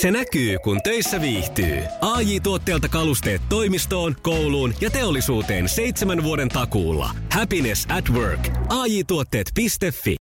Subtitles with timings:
[0.00, 1.82] Se näkyy, kun töissä viihtyy.
[2.00, 7.10] ai tuotteelta kalusteet toimistoon, kouluun ja teollisuuteen seitsemän vuoden takuulla.
[7.32, 8.48] Happiness at work.
[8.68, 10.16] ai tuotteetfi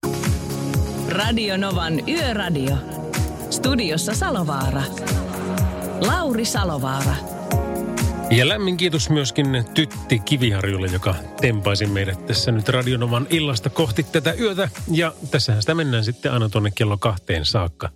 [1.09, 2.77] Radio Novan Yöradio.
[3.51, 4.83] Studiossa Salovaara.
[6.01, 7.15] Lauri Salovaara.
[8.31, 14.33] Ja lämmin kiitos myöskin Tytti Kiviharjulle, joka tempaisi meidät tässä nyt Radionovan illasta kohti tätä
[14.33, 14.69] yötä.
[14.91, 17.89] Ja tässähän sitä mennään sitten aina tuonne kello kahteen saakka.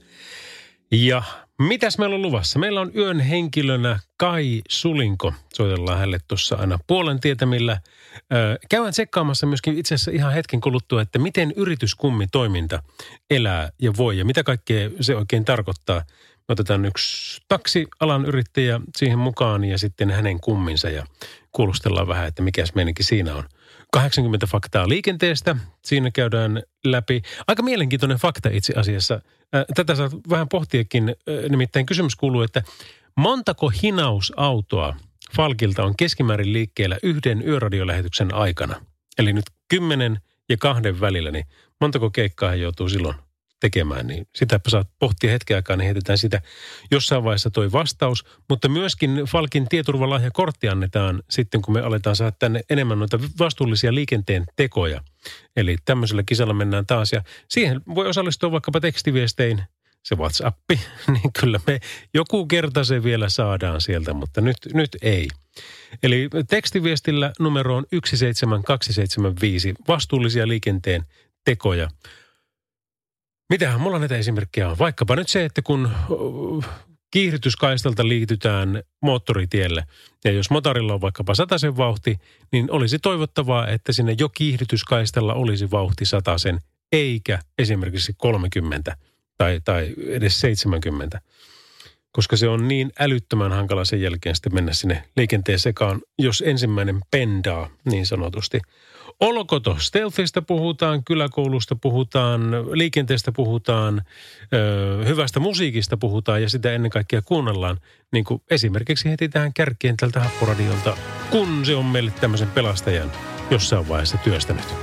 [0.90, 1.22] Ja
[1.58, 2.58] mitäs meillä on luvassa?
[2.58, 5.34] Meillä on yön henkilönä Kai Sulinko.
[5.54, 7.80] Soitellaan hänelle tuossa aina puolen tietämillä.
[8.68, 12.82] Käydään tsekkaamassa myöskin itse asiassa ihan hetken kuluttua, että miten yrityskummitoiminta
[13.30, 16.02] elää ja voi ja mitä kaikkea se oikein tarkoittaa.
[16.48, 21.06] Me otetaan yksi taksialan yrittäjä siihen mukaan ja sitten hänen kumminsa ja
[21.52, 23.44] kuulustellaan vähän, että mikä meininki siinä on.
[23.92, 25.56] 80 faktaa liikenteestä.
[25.84, 27.22] Siinä käydään läpi.
[27.46, 29.20] Aika mielenkiintoinen fakta itse asiassa.
[29.74, 31.16] Tätä saa vähän pohtiakin.
[31.48, 32.62] Nimittäin kysymys kuuluu, että
[33.16, 34.96] montako hinausautoa
[35.36, 38.80] Falkilta on keskimäärin liikkeellä yhden yöradiolähetyksen aikana?
[39.18, 41.44] Eli nyt kymmenen ja kahden välillä, niin
[41.80, 43.14] montako keikkaa joutuu silloin
[43.60, 46.42] tekemään, niin sitä saat pohtia hetken aikaa, niin heitetään sitä
[46.90, 48.24] jossain vaiheessa toi vastaus.
[48.48, 49.66] Mutta myöskin Falkin
[50.32, 55.00] kortti annetaan sitten, kun me aletaan saada tänne enemmän noita vastuullisia liikenteen tekoja.
[55.56, 59.62] Eli tämmöisellä kisalla mennään taas ja siihen voi osallistua vaikkapa tekstiviestein
[60.02, 60.80] se WhatsAppi,
[61.12, 61.80] niin kyllä me
[62.14, 65.28] joku kerta se vielä saadaan sieltä, mutta nyt, nyt ei.
[66.02, 71.04] Eli tekstiviestillä numero on 17275, vastuullisia liikenteen
[71.44, 71.88] tekoja.
[73.48, 74.78] Mitähän mulla näitä esimerkkejä on?
[74.78, 75.90] Vaikkapa nyt se, että kun
[77.10, 79.84] kiihdytyskaistalta liitytään moottoritielle
[80.24, 82.18] ja jos motorilla on vaikkapa sataisen vauhti,
[82.52, 86.58] niin olisi toivottavaa, että sinne jo kiihdytyskaistalla olisi vauhti sataisen,
[86.92, 88.96] eikä esimerkiksi 30
[89.38, 91.20] tai, tai edes 70.
[92.12, 97.00] Koska se on niin älyttömän hankala sen jälkeen sitten mennä sinne liikenteen sekaan, jos ensimmäinen
[97.10, 98.60] pendaa niin sanotusti–
[99.20, 104.02] Olkoto, stealthista puhutaan, kyläkoulusta puhutaan, liikenteestä puhutaan,
[104.52, 107.78] ö, hyvästä musiikista puhutaan ja sitä ennen kaikkea kuunnellaan.
[108.12, 110.96] Niin kuin esimerkiksi heti tähän kärkeen tältä Happoradiolta,
[111.30, 113.12] kun se on meille tämmöisen pelastajan
[113.50, 114.74] jossain vaiheessa työstänyt.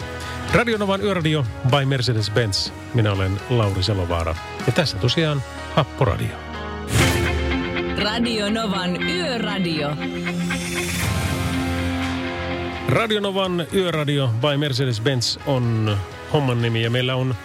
[0.53, 2.72] Radionovan Yöradio by Mercedes-Benz.
[2.94, 4.35] Minä olen Lauri Selovaara
[4.67, 5.44] ja tässä tosiaan
[5.75, 6.38] Happoradio.
[8.03, 9.90] Radio Novan Yöradio.
[12.90, 15.97] Radionovan Yöradio by Mercedes-Benz on
[16.34, 17.35] homman nimi ja meillä on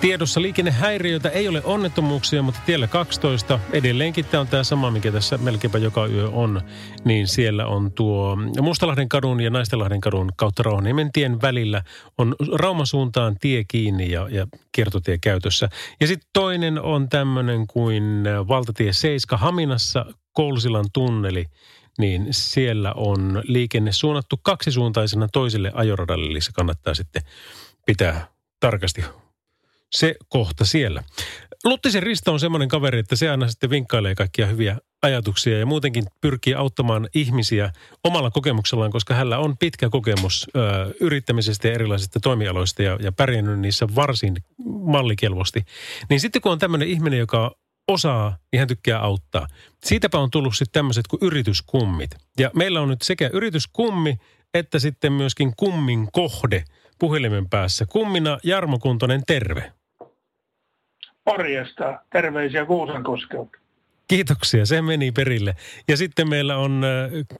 [0.00, 1.28] tiedossa liikennehäiriöitä.
[1.28, 6.06] Ei ole onnettomuuksia, mutta tiellä 12, edelleenkin tämä on tämä sama, mikä tässä melkeinpä joka
[6.06, 6.60] yö on,
[7.04, 11.82] niin siellä on tuo Mustalahden kadun ja Naistenlahden kadun kautta Rauhaniemen tien välillä
[12.18, 15.68] on Rauman suuntaan tie kiinni ja, ja kiertotie käytössä.
[16.00, 21.46] Ja sitten toinen on tämmöinen kuin valtatie 7 Haminassa, Koulusilan tunneli
[21.98, 27.22] niin siellä on liikenne suunnattu kaksisuuntaisena toiselle ajoradalle, eli se kannattaa sitten
[27.86, 28.28] pitää
[28.60, 29.04] tarkasti
[29.92, 31.02] se kohta siellä.
[31.64, 36.04] Luttisen Risto on semmoinen kaveri, että se aina sitten vinkkailee kaikkia hyviä ajatuksia ja muutenkin
[36.20, 37.72] pyrkii auttamaan ihmisiä
[38.04, 40.60] omalla kokemuksellaan, koska hänellä on pitkä kokemus ö,
[41.00, 44.36] yrittämisestä ja erilaisista toimialoista ja, ja pärjännyt niissä varsin
[44.66, 45.64] mallikelvosti.
[46.08, 47.56] Niin sitten kun on tämmöinen ihminen, joka
[47.88, 49.46] osaa, niin hän tykkää auttaa.
[49.84, 52.10] Siitäpä on tullut sitten tämmöiset kuin yrityskummit.
[52.38, 54.18] Ja meillä on nyt sekä yrityskummi
[54.54, 56.64] että sitten myöskin kummin kohde
[56.98, 57.86] puhelimen päässä.
[57.88, 59.72] Kummina Jarmo Kuntonen, terve.
[61.26, 62.00] Morjesta.
[62.12, 63.58] Terveisiä Kuusankoskelta.
[64.08, 65.56] Kiitoksia, se meni perille.
[65.88, 66.82] Ja sitten meillä on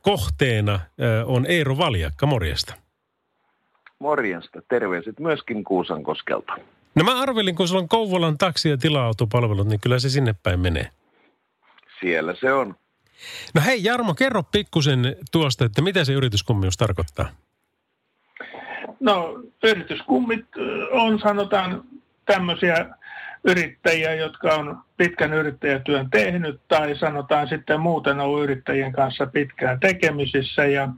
[0.02, 0.80] kohteena
[1.26, 2.74] on Eero Valjakka, morjesta.
[3.98, 6.52] Morjesta, terveiset myöskin Kuusankoskelta.
[6.94, 10.60] No mä arvelin, kun sulla on Kouvolan taksi- ja tila-autopalvelut, niin kyllä se sinne päin
[10.60, 10.90] menee.
[12.00, 12.76] Siellä se on.
[13.54, 17.28] No hei Jarmo, kerro pikkusen tuosta, että mitä se yrityskummius tarkoittaa?
[19.00, 20.46] No yrityskummit
[20.90, 21.84] on sanotaan
[22.26, 22.86] tämmöisiä
[23.44, 30.64] yrittäjiä, jotka on pitkän yrittäjätyön tehnyt tai sanotaan sitten muuten on yrittäjien kanssa pitkään tekemisissä
[30.64, 30.88] ja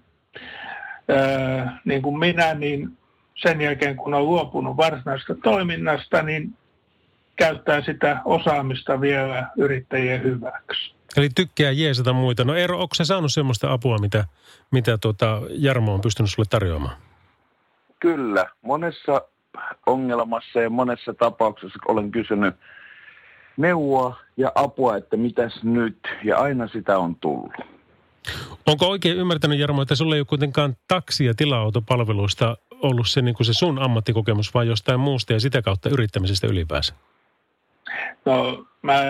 [1.09, 2.99] ää, niin kuin minä, niin
[3.44, 6.55] sen jälkeen, kun on luopunut varsinaisesta toiminnasta, niin
[7.37, 10.94] käyttää sitä osaamista vielä yrittäjien hyväksi.
[11.17, 12.44] Eli tykkää jeesata muita.
[12.44, 14.25] No Eero, onko se saanut sellaista apua, mitä,
[14.70, 16.96] mitä tuota Jarmo on pystynyt sulle tarjoamaan?
[18.00, 18.46] Kyllä.
[18.62, 19.23] Monessa
[19.87, 22.55] ongelmassa ja monessa tapauksessa olen kysynyt
[23.56, 27.52] neuvoa ja apua, että mitäs nyt, ja aina sitä on tullut.
[28.67, 33.35] Onko oikein ymmärtänyt, Jarmo, että sulla ei ole kuitenkaan taksi- ja tila-autopalveluista ollut se, niin
[33.35, 36.95] kuin se sun ammattikokemus vai jostain muusta ja sitä kautta yrittämisestä ylipäänsä?
[38.25, 39.01] No, mä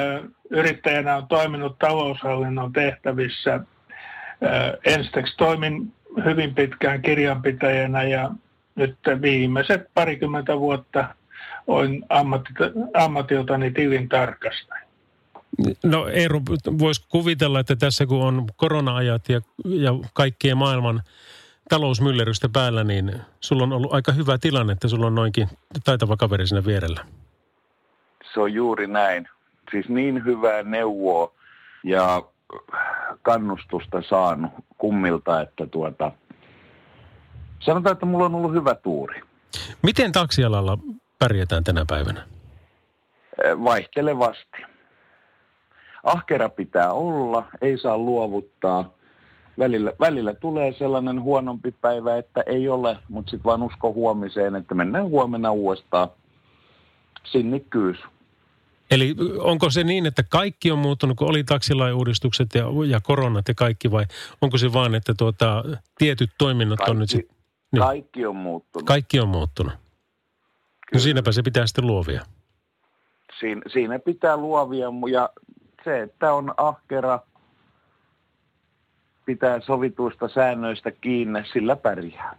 [0.50, 3.60] yrittäjänä olen toiminut taloushallinnon tehtävissä.
[4.84, 5.92] Ensiksi toimin
[6.24, 8.30] hyvin pitkään kirjanpitäjänä ja
[8.74, 11.14] nyt viimeiset parikymmentä vuotta
[11.66, 12.04] olen
[12.94, 14.84] ammatiltani tilin tarkastaja.
[15.84, 16.40] No Eero,
[16.78, 21.02] voisi kuvitella, että tässä kun on korona-ajat ja, ja kaikkien maailman
[21.68, 25.48] talousmyllerrystä päällä, niin sulla on ollut aika hyvä tilanne, että sulla on noinkin
[25.84, 27.04] taitava kaveri siinä vierellä.
[28.34, 29.28] Se on juuri näin.
[29.70, 31.32] Siis niin hyvää neuvoa
[31.84, 32.22] ja
[33.22, 36.12] kannustusta saanut kummilta, että tuota,
[37.60, 39.22] sanotaan, että mulla on ollut hyvä tuuri.
[39.82, 40.78] Miten taksialalla
[41.18, 42.26] pärjätään tänä päivänä?
[43.64, 44.62] Vaihtelevasti.
[46.04, 48.90] Ahkera pitää olla, ei saa luovuttaa.
[49.58, 54.74] Välillä, välillä tulee sellainen huonompi päivä, että ei ole, mutta sitten vaan usko huomiseen, että
[54.74, 56.08] mennään huomenna uudestaan
[57.24, 57.98] sinnikkyys.
[58.90, 63.48] Eli onko se niin, että kaikki on muuttunut, kun oli taksilain uudistukset ja, ja koronat
[63.48, 64.04] ja kaikki, vai
[64.42, 65.64] onko se vaan, että tuota,
[65.98, 67.36] tietyt toiminnot kaikki, on nyt sitten...
[67.72, 67.82] Niin.
[67.82, 68.86] Kaikki on muuttunut.
[68.86, 69.72] Kaikki on muuttunut.
[69.72, 71.00] No Kyllä.
[71.00, 72.22] No siinäpä se pitää sitten luovia.
[73.40, 75.30] Siin, siinä pitää luovia ja
[75.84, 77.20] se, että on ahkera,
[79.24, 82.36] pitää sovituista säännöistä kiinni, sillä pärjää.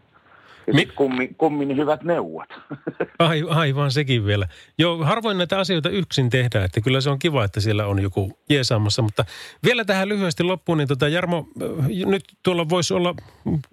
[0.67, 2.49] Ja Mi- kummin, kummin hyvät neuvot.
[3.19, 4.47] Ai, aivan sekin vielä.
[4.77, 8.39] Joo, harvoin näitä asioita yksin tehdään, että kyllä se on kiva, että siellä on joku
[8.49, 9.01] jeesaamassa.
[9.01, 9.25] Mutta
[9.63, 13.15] vielä tähän lyhyesti loppuun, niin tota, Jarmo, äh, nyt tuolla voisi olla,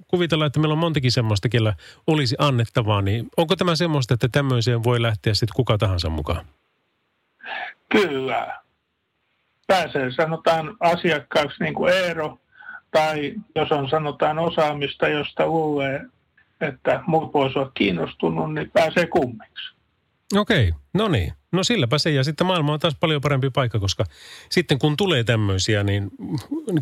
[0.08, 1.74] kuvitella, että meillä on montakin semmoista, kellä
[2.06, 3.02] olisi annettavaa.
[3.02, 6.44] Niin onko tämä semmoista, että tämmöiseen voi lähteä sitten kuka tahansa mukaan?
[7.88, 8.62] Kyllä.
[9.66, 12.38] Pääsee sanotaan asiakkaaksi niin kuin Eero,
[12.92, 16.06] tai jos on sanotaan osaamista, josta luulee
[16.62, 19.74] että muut voisi olla kiinnostunut, niin pääsee kummiksi.
[20.36, 20.80] Okei, okay.
[20.94, 21.32] no niin.
[21.52, 22.10] No silläpä se.
[22.10, 24.04] Ja sitten maailma on taas paljon parempi paikka, koska
[24.50, 26.10] sitten kun tulee tämmöisiä, niin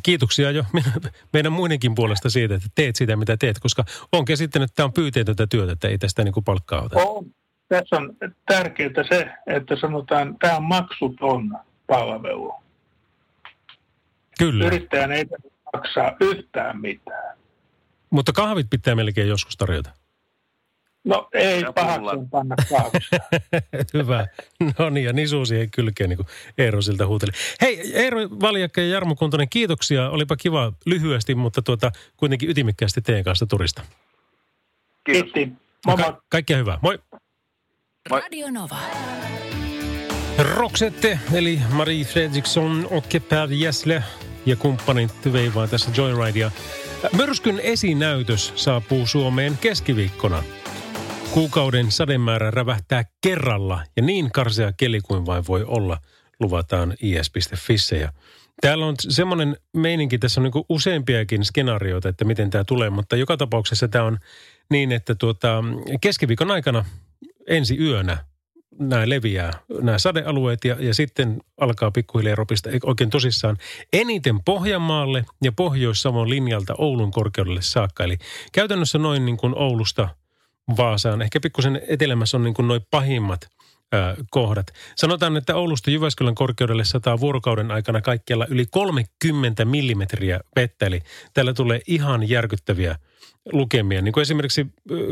[0.03, 0.65] kiitoksia jo
[1.33, 3.59] meidän muidenkin puolesta siitä, että teet sitä, mitä teet.
[3.59, 6.97] Koska on käsittänyt, että tämä on pyyteetöntä työtä, että ei tästä niin kuin palkkaa ota.
[6.99, 7.27] On.
[7.69, 8.17] Tässä on
[8.47, 12.55] tärkeää se, että sanotaan, että tämä on maksuton palvelu.
[14.39, 14.67] Kyllä.
[14.67, 15.27] Yrittäjän ei
[15.73, 17.39] maksaa yhtään mitään.
[18.11, 19.91] Mutta kahvit pitää melkein joskus tarjota.
[21.05, 23.17] No ei pahaksi panna kahvista.
[23.99, 24.27] Hyvä.
[24.79, 26.27] No niin, ja nisu siihen kylkeen, niin kuin
[26.59, 27.33] Eero siltä huuteli.
[27.61, 30.11] Hei, Eero Valjakka ja Jarmo Kuntonen, kiitoksia.
[30.11, 33.83] Olipa kiva lyhyesti, mutta tuota, kuitenkin ytimikkäästi teidän kanssa turista.
[35.05, 35.33] Kiitos.
[35.97, 36.79] Ka- kaikkea hyvää.
[36.83, 36.99] Moi.
[38.11, 38.21] Moi.
[38.21, 38.77] Radio Nova.
[40.39, 44.03] Roxette, eli Marie Fredriksson och Per Gessle
[44.47, 46.51] ja kumppanit veivaa tässä Joyridea.
[47.17, 50.43] Myrskyn esinäytös saapuu Suomeen keskiviikkona.
[51.31, 55.99] Kuukauden sademäärä rävähtää kerralla ja niin karsea keli kuin vain voi olla,
[56.41, 57.97] luvataan is.fissä.
[57.97, 58.13] Ja
[58.61, 63.37] täällä on semmoinen meininki, tässä on niin useampiakin skenaarioita, että miten tämä tulee, mutta joka
[63.37, 64.19] tapauksessa tämä on
[64.71, 65.65] niin, että tuota,
[66.01, 66.85] keskiviikon aikana
[67.49, 68.30] ensi yönä
[68.79, 73.57] nämä leviää, nämä sadealueet ja, ja sitten alkaa pikkuhiljaa ropista oikein tosissaan
[73.93, 78.05] eniten Pohjanmaalle ja Pohjois-Savon linjalta Oulun korkeudelle saakka.
[78.05, 78.19] Eli
[78.53, 80.09] käytännössä noin niin kuin Oulusta
[80.77, 83.49] Vaasaan, ehkä pikkusen etelämässä on niin kuin noin pahimmat
[83.95, 84.67] ö, kohdat.
[84.97, 91.01] Sanotaan, että Oulusta Jyväskylän korkeudelle sataa vuorokauden aikana kaikkialla yli 30 millimetriä vettä, eli
[91.35, 92.97] täällä tulee ihan järkyttäviä
[93.53, 94.03] lukemia.
[94.03, 94.67] Niin kuin esimerkiksi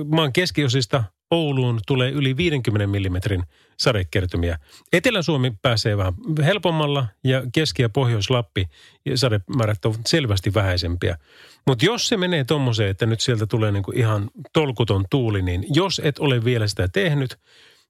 [0.05, 3.43] maan keskiosista Ouluun tulee yli 50 mm
[3.77, 4.59] sadekertymiä.
[4.93, 8.69] Etelä-Suomi pääsee vähän helpommalla ja Keski- ja Pohjois-Lappi
[9.15, 11.19] sademäärät ovat selvästi vähäisempiä.
[11.67, 16.01] Mutta jos se menee tuommoiseen, että nyt sieltä tulee niinku ihan tolkuton tuuli, niin jos
[16.05, 17.39] et ole vielä sitä tehnyt,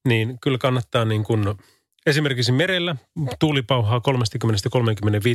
[0.08, 1.44] niin kyllä kannattaa niin kuin
[2.06, 2.96] esimerkiksi merellä
[3.38, 4.00] tuuli pauhaa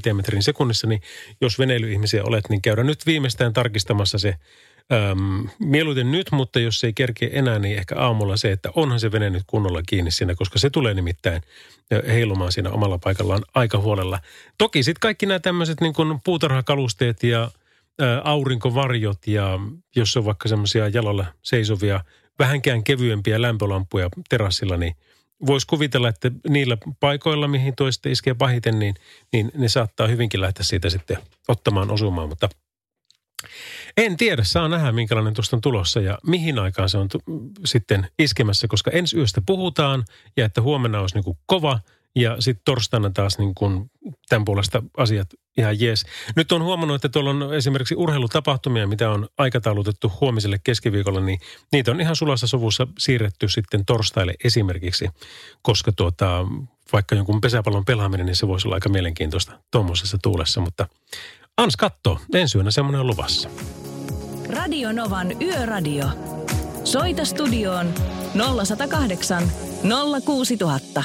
[0.10, 1.02] 30-35 metrin sekunnissa, niin
[1.42, 4.36] jos veneilyihmisiä olet, niin käydä nyt viimeistään tarkistamassa se
[4.92, 9.12] Öm, mieluiten nyt, mutta jos ei kerkeä enää, niin ehkä aamulla se, että onhan se
[9.12, 11.42] vene nyt kunnolla kiinni siinä, koska se tulee nimittäin
[12.08, 14.20] heilumaan siinä omalla paikallaan aika huolella.
[14.58, 17.44] Toki sitten kaikki nämä tämmöiset niin kuin puutarhakalusteet ja
[18.02, 19.60] ä, aurinkovarjot ja
[19.96, 22.04] jos on vaikka semmoisia jalalla seisovia,
[22.40, 24.96] vähänkään kevyempiä lämpölampuja terassilla, niin
[25.46, 28.96] voisi kuvitella, että niillä paikoilla, mihin toista iskee pahiten, niin,
[29.34, 32.50] niin ne saattaa hyvinkin lähteä siitä sitten ottamaan osumaan, mutta–
[33.98, 37.16] en tiedä, saa nähdä minkälainen tuosta on tulossa ja mihin aikaan se on t-
[37.66, 40.06] sitten iskemässä, koska ensi yöstä puhutaan
[40.38, 41.80] ja että huomenna olisi niin kuin kova
[42.16, 43.92] ja sitten torstaina taas niin kuin
[44.30, 46.06] tämän puolesta asiat ihan jees.
[46.36, 51.40] Nyt on huomannut, että tuolla on esimerkiksi urheilutapahtumia, mitä on aikataulutettu huomiselle keskiviikolla, niin
[51.72, 55.10] niitä on ihan sulassa sovussa siirretty sitten torstaille esimerkiksi,
[55.62, 56.46] koska tuota,
[56.94, 60.62] vaikka jonkun pesäpallon pelaaminen, niin se voisi olla aika mielenkiintoista tuommoisessa tuulessa.
[60.62, 60.88] Mutta
[61.58, 63.50] ans kattoo, ensi yönä semmoinen on luvassa.
[64.50, 66.06] Radio Novan Yöradio.
[66.84, 67.94] Soita studioon
[68.66, 69.44] 0108
[70.26, 71.04] 06000.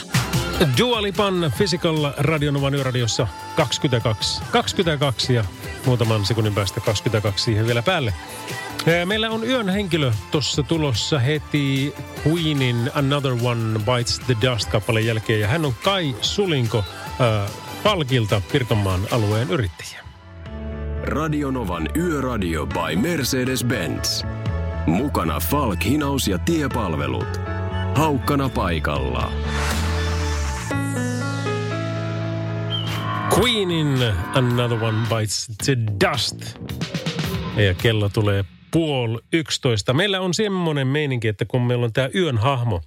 [0.78, 3.26] Dualipan Physical Radionovan yöradiossa
[3.56, 4.42] 22.
[4.52, 5.44] 22 ja
[5.86, 8.14] muutaman sekunnin päästä 22 siihen vielä päälle.
[9.04, 11.94] Meillä on yön henkilö tuossa tulossa heti
[12.26, 15.40] Queenin Another One Bites the Dust-kappaleen jälkeen.
[15.40, 17.50] Ja hän on Kai Sulinko äh,
[17.84, 20.07] Falkilta Pirkanmaan alueen yrittäjä.
[21.08, 24.26] Radionovan Yöradio by Mercedes-Benz.
[24.86, 27.40] Mukana Falk, hinaus ja tiepalvelut.
[27.94, 29.32] Haukkana paikalla.
[33.38, 33.98] Queenin
[34.34, 36.58] Another One Bites the Dust.
[37.56, 39.94] Ja kello tulee puoli yksitoista.
[39.94, 42.80] Meillä on semmoinen meininki, että kun meillä on tämä yön hahmo,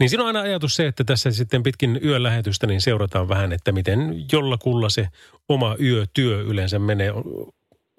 [0.00, 3.52] niin siinä on aina ajatus se, että tässä sitten pitkin yön lähetystä niin seurataan vähän,
[3.52, 5.08] että miten jollakulla se
[5.48, 7.12] oma yötyö yleensä menee.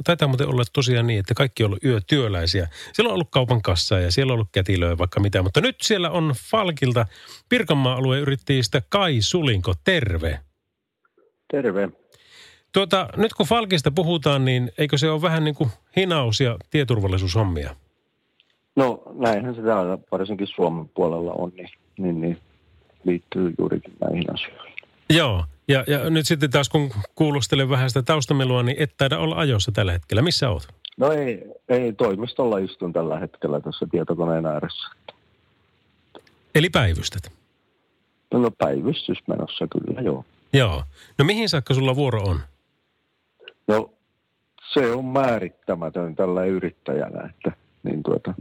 [0.03, 2.67] Taitaa muuten olla tosiaan niin, että kaikki on ollut yötyöläisiä.
[2.93, 5.43] Siellä on ollut kaupan kassaa ja siellä on ollut kätilöä vaikka mitä.
[5.43, 7.05] Mutta nyt siellä on Falkilta
[7.49, 9.73] Pirkanmaan alueen yrittäjistä Kai Sulinko.
[9.83, 10.39] Terve.
[11.51, 11.89] Terve.
[12.73, 17.75] Tuota, nyt kun Falkista puhutaan, niin eikö se ole vähän niin kuin hinaus- ja tieturvallisuushommia?
[18.75, 22.37] No näinhän se täällä varsinkin Suomen puolella on, niin, niin, niin
[23.03, 24.73] liittyy juurikin näihin asioihin.
[25.09, 29.35] Joo, ja, ja nyt sitten taas kun kuulostelen vähän sitä taustamelua, niin et taida olla
[29.35, 30.21] ajossa tällä hetkellä.
[30.21, 30.67] Missä oot?
[30.97, 34.87] No ei, ei toimistolla istun tällä hetkellä tässä tietokoneen ääressä.
[36.55, 37.31] Eli päivystät?
[38.33, 40.25] No päivystys menossa kyllä, joo.
[40.53, 40.83] Joo.
[41.17, 42.39] No mihin saakka sulla vuoro on?
[43.67, 43.93] No
[44.73, 47.51] se on määrittämätön tällä yrittäjänä, että
[47.83, 48.33] niin tuota,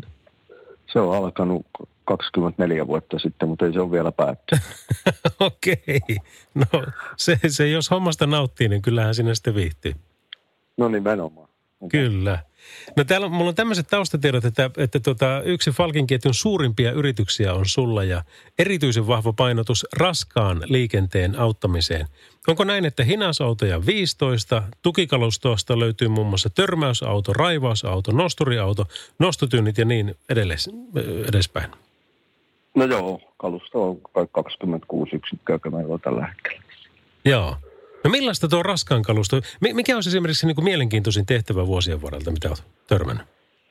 [0.94, 1.66] se on alkanut
[2.04, 4.64] 24 vuotta sitten, mutta ei se ole vielä päättynyt.
[5.40, 6.00] Okei.
[6.54, 6.64] No
[7.16, 9.92] se, se, jos hommasta nauttii, niin kyllähän sinne sitten viihtyy.
[10.76, 11.48] No nimenomaan.
[11.88, 12.38] Kyllä.
[12.96, 17.66] No täällä mulla on tämmöiset taustatiedot, että, että tota, yksi Falkin ketjun suurimpia yrityksiä on
[17.66, 18.24] sulla ja
[18.58, 22.06] erityisen vahva painotus raskaan liikenteen auttamiseen.
[22.48, 28.86] Onko näin, että hinasautoja 15, tukikalustosta löytyy muun muassa törmäysauto, raivausauto, nosturiauto,
[29.18, 30.70] nostotynnit ja niin edes,
[31.28, 31.70] edespäin?
[32.74, 36.62] No joo, kalusto on kai 26 yksikköä meillä on tällä hetkellä.
[37.24, 37.56] Joo.
[38.04, 42.48] No millaista tuo raskaan kalusto, mikä on esimerkiksi niin kuin mielenkiintoisin tehtävä vuosien varrelta, mitä
[42.48, 43.26] olet törmännyt?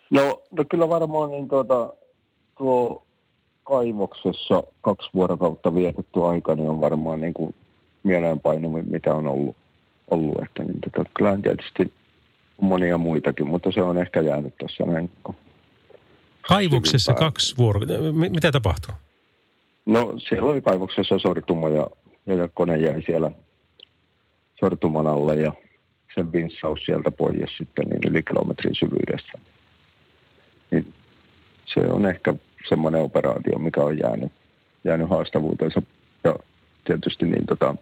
[0.10, 1.94] No, no kyllä varmaan niin tuota,
[2.58, 3.06] tuo
[3.63, 7.56] kaivoksessa kaksi vuorokautta vietetty aika niin on varmaan niin kuin
[8.04, 9.56] mieleenpainumin, mitä on ollut.
[10.12, 11.94] ollut että niin tota, kyllä tietysti
[12.62, 15.12] monia muitakin, mutta se on ehkä jäänyt tässä näin.
[16.48, 18.12] Kaivoksessa kaksi vuorokautta.
[18.12, 18.96] Mitä tapahtuu?
[19.86, 21.88] No siellä oli kaivoksessa sortuma ja,
[22.25, 23.32] ja kone jäi siellä
[24.60, 25.53] sortuman alle ja
[26.15, 29.31] sen vinssaus sieltä pois sitten niin yli kilometrin syvyydessä.
[30.72, 30.93] Niin
[31.65, 32.33] se on ehkä
[32.69, 34.31] semmoinen operaatio, mikä on jäänyt,
[34.83, 35.81] jäänyt haastavuutensa
[36.24, 36.36] ja
[36.83, 37.75] tietysti niin tota,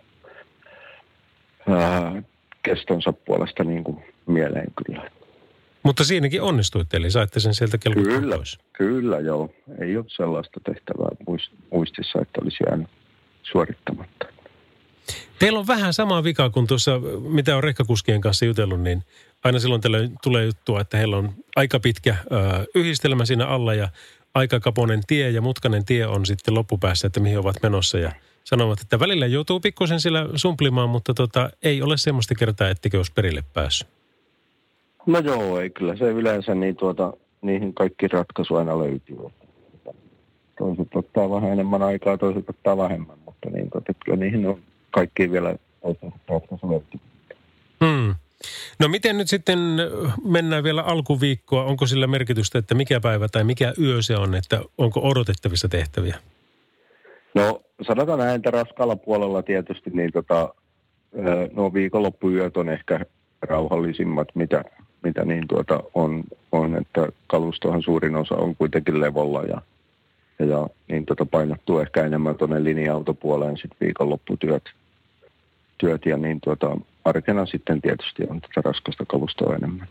[1.69, 2.21] ää,
[2.63, 5.11] kestonsa puolesta niin kuin mieleen kyllä.
[5.83, 8.59] Mutta siinäkin onnistuitte, eli saitte sen sieltä kelkut Kyllä, pois.
[8.73, 9.49] kyllä joo.
[9.79, 11.09] Ei ole sellaista tehtävää
[11.71, 12.87] muistissa, että olisi jäänyt
[13.43, 14.25] suorittamatta.
[15.39, 16.91] Teillä on vähän sama vika kuin tuossa,
[17.29, 19.03] mitä on rekkakuskien kanssa jutellut, niin
[19.43, 22.35] aina silloin tällöin tulee juttua, että heillä on aika pitkä ö,
[22.75, 23.89] yhdistelmä siinä alla ja
[24.33, 28.11] aika kaponen tie ja mutkainen tie on sitten loppupäässä, että mihin ovat menossa ja
[28.43, 33.13] sanovat, että välillä joutuu pikkusen sillä sumplimaan, mutta tota, ei ole semmoista kertaa, ettekö olisi
[33.13, 33.87] perille päässyt.
[35.05, 39.17] No joo, ei kyllä se yleensä niin tuota, niihin kaikki ratkaisu aina löytyy.
[40.57, 44.59] Toiset ottaa vähän enemmän aikaa, toiset ottaa vähemmän, mutta niin tuota, kyllä niihin on
[44.91, 45.55] kaikki vielä
[46.27, 46.99] ratkaisu löytyy.
[47.85, 48.15] Hmm.
[48.79, 49.59] No miten nyt sitten
[50.23, 51.63] mennään vielä alkuviikkoa?
[51.63, 56.17] Onko sillä merkitystä, että mikä päivä tai mikä yö se on, että onko odotettavissa tehtäviä?
[57.35, 60.53] No sanotaan näin, että raskaalla puolella tietysti niin tota,
[61.53, 62.99] no viikonloppuyöt on ehkä
[63.41, 64.63] rauhallisimmat, mitä,
[65.03, 69.61] mitä niin tuota on, on, että kalustohan suurin osa on kuitenkin levolla ja,
[70.39, 74.63] ja, niin tuota painottuu ehkä enemmän tuonne linja-autopuoleen sitten viikonlopputyöt
[75.81, 79.87] työt ja niin tuota, arkena sitten tietysti on tätä raskasta kalustoa enemmän.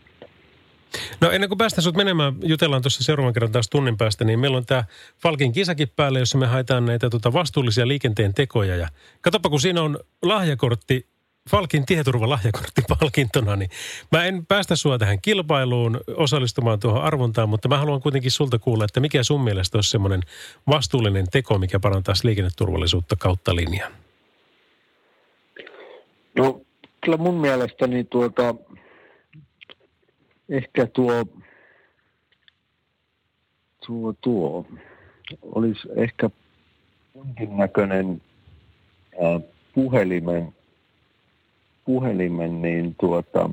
[1.21, 4.57] No ennen kuin päästään sinut menemään, jutellaan tuossa seuraavan kerran taas tunnin päästä, niin meillä
[4.57, 4.83] on tämä
[5.21, 8.75] Falkin kisakin päällä, jossa me haetaan näitä tuota vastuullisia liikenteen tekoja.
[8.75, 8.87] Ja
[9.21, 11.07] katsopa, kun siinä on lahjakortti,
[11.49, 13.69] Falkin tieturvalahjakortti palkintona, niin
[14.11, 18.85] mä en päästä sua tähän kilpailuun osallistumaan tuohon arvontaan, mutta mä haluan kuitenkin sulta kuulla,
[18.85, 20.21] että mikä sun mielestä olisi semmoinen
[20.67, 23.91] vastuullinen teko, mikä parantaisi liikenneturvallisuutta kautta linjan?
[26.35, 26.61] No
[27.05, 28.55] kyllä mun mielestäni tuota,
[30.49, 31.25] ehkä tuo,
[33.87, 34.65] tuo, tuo
[35.41, 36.29] olisi ehkä
[37.15, 38.21] jonkinnäköinen
[39.13, 39.41] äh,
[39.73, 40.53] puhelimen,
[41.85, 43.49] puhelimen niin tuota,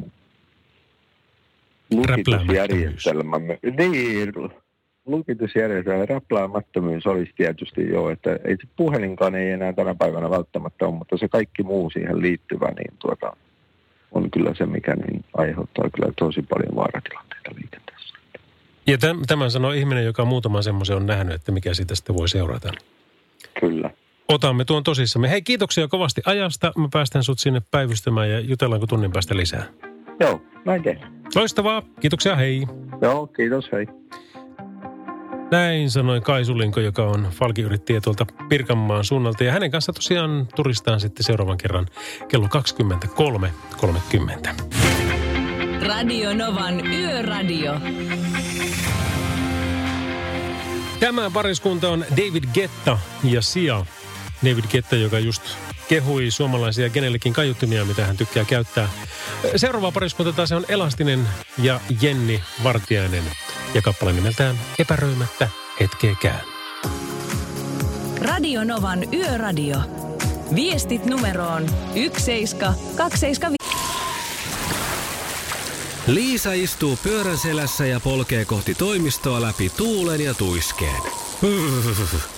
[1.90, 3.58] lukitusjärjestelmämme.
[3.78, 4.32] Niin,
[5.09, 10.95] lukitusjärjestelmä, räpläämättömyys olisi tietysti jo, että ei se puhelinkaan ei enää tänä päivänä välttämättä ole,
[10.95, 13.37] mutta se kaikki muu siihen liittyvä, niin tuota,
[14.12, 18.15] on kyllä se, mikä niin aiheuttaa kyllä tosi paljon vaaratilanteita liikenteessä.
[18.87, 22.29] Ja täm, tämän sanoo ihminen, joka muutama semmoisen on nähnyt, että mikä siitä sitten voi
[22.29, 22.73] seurata.
[23.61, 23.91] Kyllä.
[24.29, 25.31] Otamme tuon tosissamme.
[25.31, 26.73] Hei, kiitoksia kovasti ajasta.
[26.77, 29.65] Mä päästän sut sinne päivystymään ja jutellaanko tunnin päästä lisää.
[30.21, 31.12] Joo, näin tehdään.
[31.35, 31.83] Loistavaa.
[32.00, 32.67] Kiitoksia, hei.
[33.03, 33.87] Joo, kiitos, hei.
[35.50, 39.45] Näin sanoi Kaisulinko, joka on falkiyrittäjä tuolta Pirkanmaan suunnalta.
[39.45, 41.87] Ja hänen kanssa tosiaan turistaan sitten seuraavan kerran
[42.28, 42.49] kello
[44.47, 44.55] 23.30.
[45.87, 47.81] Radio Novan Yöradio.
[51.00, 53.87] Tämä pariskunta on David Getta ja Sia.
[54.45, 55.43] David Getta, joka just
[55.88, 58.88] kehui suomalaisia kenellekin kaiuttimia, mitä hän tykkää käyttää.
[59.57, 61.28] Seuraava pariskunta taas on Elastinen
[61.62, 63.25] ja Jenni Vartiainen.
[63.75, 65.49] Ja kappale nimeltään Epäröimättä
[65.80, 66.40] hetkeäkään.
[68.21, 69.76] Radio Novan Yöradio.
[70.54, 73.59] Viestit numeroon 17275.
[76.07, 81.02] Liisa istuu pyörän selässä ja polkee kohti toimistoa läpi tuulen ja tuiskeen.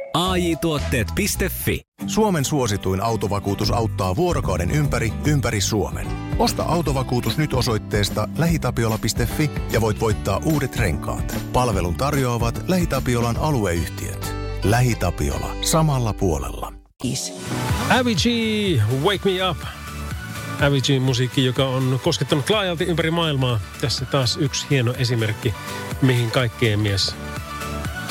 [0.13, 6.07] AI Tuotteet.fi Suomen suosituin autovakuutus auttaa vuorokauden ympäri, ympäri Suomen.
[6.39, 11.35] Osta autovakuutus nyt osoitteesta lähitapiola.fi ja voit voittaa uudet renkaat.
[11.53, 14.35] Palvelun tarjoavat LähiTapiolan alueyhtiöt.
[14.63, 15.55] LähiTapiola.
[15.61, 16.73] Samalla puolella.
[17.99, 19.57] Avicii, Wake Me Up.
[20.61, 23.59] Avicii musiikki, joka on koskettanut laajalti ympäri maailmaa.
[23.81, 25.53] Tässä taas yksi hieno esimerkki,
[26.01, 27.15] mihin kaikkeen mies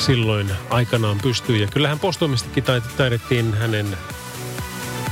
[0.01, 1.61] silloin aikanaan pystyi.
[1.61, 2.63] Ja kyllähän postumistakin
[2.97, 3.97] taidettiin hänen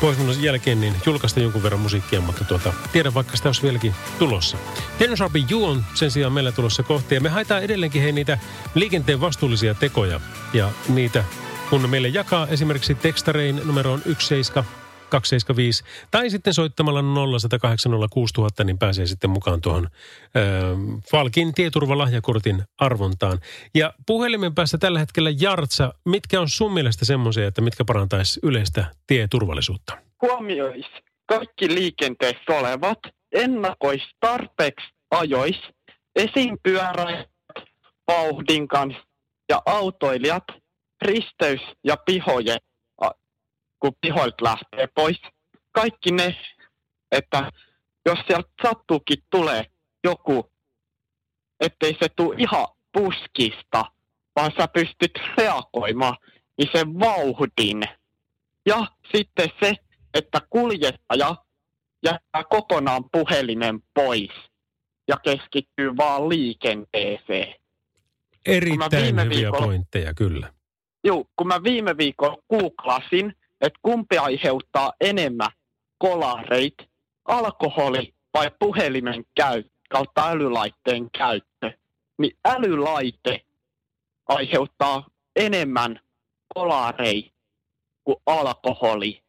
[0.02, 4.58] poistumisen jälkeen niin julkaista jonkun verran musiikkia, mutta tuota, tiedän vaikka sitä olisi vieläkin tulossa.
[5.00, 8.38] Dennis Rabin You on sen sijaan meillä tulossa kohti ja me haetaan edelleenkin hei niitä
[8.76, 10.20] liikenteen vastuullisia tekoja
[10.54, 11.24] ja niitä
[11.70, 14.64] kun meille jakaa esimerkiksi tekstarein numeroon 17
[15.10, 19.88] 275 tai sitten soittamalla 0806000, niin pääsee sitten mukaan tuohon
[20.36, 20.40] ö,
[21.12, 23.40] Falkin tieturvalahjakortin arvontaan.
[23.76, 28.86] Ja puhelimen päässä tällä hetkellä Jartsa, mitkä on sun mielestä semmoisia, että mitkä parantaisi yleistä
[29.08, 29.98] tieturvallisuutta?
[30.22, 30.90] huomioisi
[31.26, 33.00] kaikki liikenteessä olevat,
[33.32, 35.56] ennakoisi tarpeeksi ajois,
[36.16, 37.30] esimpyöräilijät
[38.08, 39.02] vauhdin kanssa
[39.50, 40.44] ja autoilijat,
[41.02, 42.69] risteys- ja pihoje, a-
[43.80, 45.22] kun pihoilta lähtee pois.
[45.72, 46.36] Kaikki ne,
[47.12, 47.52] että
[48.06, 49.66] jos sieltä sattuukin tulee
[50.04, 50.52] joku,
[51.60, 53.86] ettei se tule ihan puskista,
[54.36, 56.18] vaan sä pystyt reagoimaan,
[56.58, 57.84] niin sen vauhdin.
[58.66, 59.74] Ja sitten se,
[60.14, 61.36] että kuljettaja
[62.06, 64.32] jättää kokonaan puhelimen pois
[65.08, 67.56] ja keskittyy vaan liikenteeseen.
[68.46, 70.54] Erittäin viime hyviä viikolla- pointteja, kyllä.
[71.04, 75.52] Joo, kun mä viime viikolla googlasin, että kumpi aiheuttaa enemmän
[75.98, 76.76] kolareit,
[77.26, 81.72] alkoholi vai puhelimen käy kautta älylaitteen käyttö,
[82.18, 83.46] niin älylaite
[84.28, 86.00] aiheuttaa enemmän
[86.56, 87.32] kolarei
[88.04, 89.24] kuin alkoholi.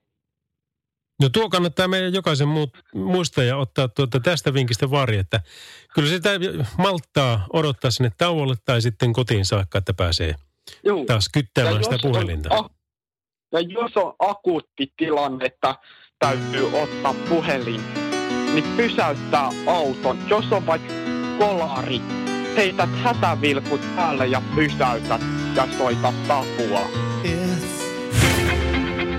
[1.22, 5.40] No tuo kannattaa meidän jokaisen muut, muistaa ja ottaa tuota tästä vinkistä vari, että
[5.94, 6.30] kyllä sitä
[6.78, 10.34] malttaa odottaa sinne tauolle tai sitten kotiin saakka, että pääsee
[10.84, 11.04] Juu.
[11.06, 12.54] taas kyttämään sitä on puhelinta.
[12.54, 12.70] a-
[13.52, 15.74] ja jos on akuutti tilanne, että
[16.18, 17.80] täytyy ottaa puhelin,
[18.54, 20.18] niin pysäyttää auton.
[20.28, 20.92] Jos on vaikka
[21.38, 22.00] kolari,
[22.56, 25.20] heität hätävilkut päälle ja pysäytät
[25.56, 26.86] ja soitat apua.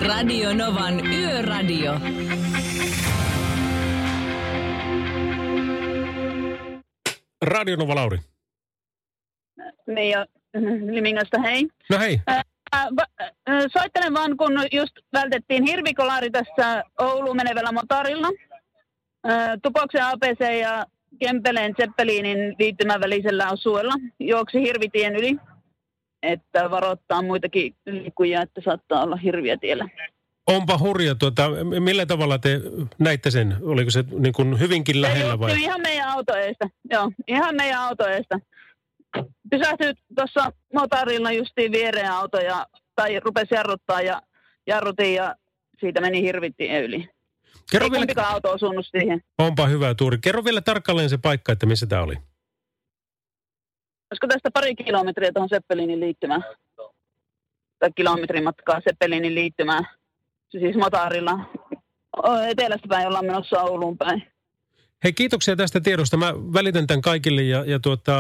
[0.08, 1.94] Radio Novan Yöradio.
[7.42, 8.18] Radio Nova Lauri.
[9.88, 10.26] Niin ja
[10.92, 11.68] Limingasta hei.
[11.90, 12.42] No hei, ää,
[13.78, 18.28] soittelen vaan, kun just vältettiin hirvikolari tässä Ouluun menevällä motorilla.
[19.24, 20.86] Ää, Tupoksen APC ja
[21.20, 25.38] Kempeleen Zeppelinin liittymän välisellä osuella juoksi hirvitien yli.
[26.24, 29.90] Että varoittaa muitakin liikkujia, että saattaa olla hirviä tiellä.
[30.48, 31.16] Onpa hurja.
[31.16, 32.62] Tuota, millä tavalla te
[33.00, 33.56] näitte sen?
[33.62, 35.52] Oliko se niin kuin hyvinkin lähellä vai?
[35.52, 36.70] Kyllä ihan meidän autoeesta.
[36.92, 38.40] Joo, ihan meidän autoeesta.
[39.50, 44.22] Pysähtyi tuossa motorilla justiin viereen auto ja, tai rupesi jarruttaa ja
[44.68, 45.36] jarrutin ja
[45.80, 47.10] siitä meni hirvittiin yli.
[47.72, 49.22] Kerro Ei vielä, auto osunut siihen.
[49.38, 50.18] onpa hyvä tuuri.
[50.18, 52.16] Kerro vielä tarkalleen se paikka, että missä tämä oli.
[54.12, 56.44] Olisiko tästä pari kilometriä tuohon Seppelinin liittymään?
[57.80, 59.84] Tai kilometrin matkaa Seppelinin liittymään.
[60.50, 61.40] Siis motorilla.
[62.18, 64.31] O- Etelästä päin ollaan menossa Ouluun päin.
[65.04, 66.18] Hei, kiitoksia tästä tiedosta.
[66.18, 68.14] Mä välitän tämän kaikille ja, ja tuota,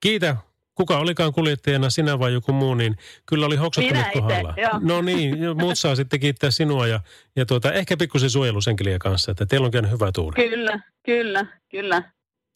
[0.00, 0.36] kiitä
[0.74, 4.54] kuka olikaan kuljettajana, sinä vai joku muu, niin kyllä oli hoksottanut kohdalla.
[4.80, 7.00] No niin, muut saa sitten kiittää sinua ja,
[7.36, 10.48] ja tuota, ehkä pikkusen suojelusenkeliä kanssa, että teillä on käynyt hyvä tuuri.
[10.48, 12.02] Kyllä, kyllä, kyllä.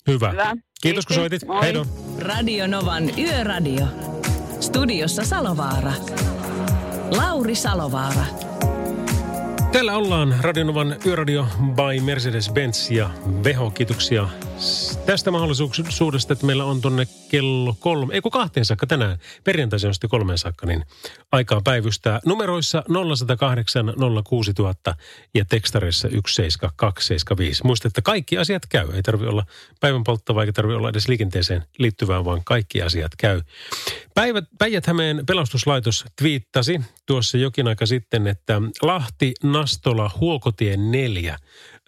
[0.06, 0.30] Hyvä.
[0.30, 0.56] Hyvä.
[0.82, 1.46] Kiitos kun soitit.
[1.46, 1.62] Moi.
[1.62, 1.84] Heido.
[2.18, 3.86] Radio Novan Yöradio.
[4.60, 5.92] Studiossa Salovaara.
[7.16, 8.24] Lauri Salovaara.
[9.72, 13.10] Täällä ollaan Radionovan Yöradio by Mercedes-Benz ja
[13.44, 13.70] Veho.
[13.70, 14.28] Kiitoksia
[15.06, 19.18] tästä mahdollisuudesta, että meillä on tonne kello kolme, ei kahteen saakka tänään.
[19.44, 20.84] Perjantaisin on sitten kolmeen saakka, niin
[21.32, 23.94] aikaa päivystää numeroissa 0108
[24.28, 24.94] 06000
[25.34, 27.64] ja tekstareissa 17275.
[27.64, 28.88] Muista, että kaikki asiat käy.
[28.94, 29.46] Ei tarvi olla
[29.80, 33.40] päivän polttava eikä tarvi olla edes liikenteeseen liittyvää, vaan kaikki asiat käy.
[34.14, 41.36] Päivät, Päijät-Hämeen pelastuslaitos twiittasi tuossa jokin aika sitten, että Lahti, Nastola, Huokotie 4.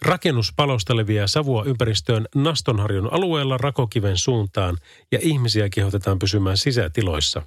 [0.01, 4.77] Rakennuspalosta leviää savua ympäristöön Nastonharjun alueella Rakokiven suuntaan
[5.11, 7.41] ja ihmisiä kehotetaan pysymään sisätiloissa.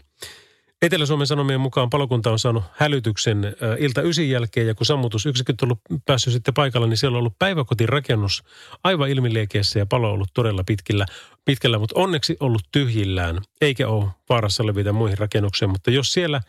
[0.82, 6.02] Etelä-Suomen Sanomien mukaan palokunta on saanut hälytyksen ilta ysin jälkeen ja kun sammutusyksiköt on ollut
[6.06, 8.42] päässyt sitten paikalle, niin siellä on ollut päiväkotirakennus
[8.84, 11.06] aivan ilmiliekeissä ja palo on ollut todella pitkillä,
[11.44, 15.70] pitkällä, mutta onneksi ollut tyhjillään, eikä ole vaarassa levitä muihin rakennuksiin.
[15.70, 16.40] Mutta jos siellä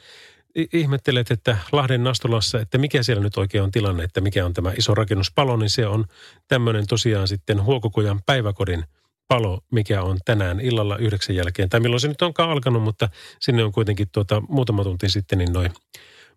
[0.56, 4.72] ihmettelet, että Lahden Nastolassa, että mikä siellä nyt oikein on tilanne, että mikä on tämä
[4.78, 6.06] iso rakennuspalo, niin se on
[6.48, 8.84] tämmöinen tosiaan sitten Huokokujan päiväkodin
[9.28, 13.10] palo, mikä on tänään illalla yhdeksän jälkeen, tai milloin se nyt onkaan alkanut, mutta
[13.40, 15.72] sinne on kuitenkin tuota, muutama tunti sitten niin noin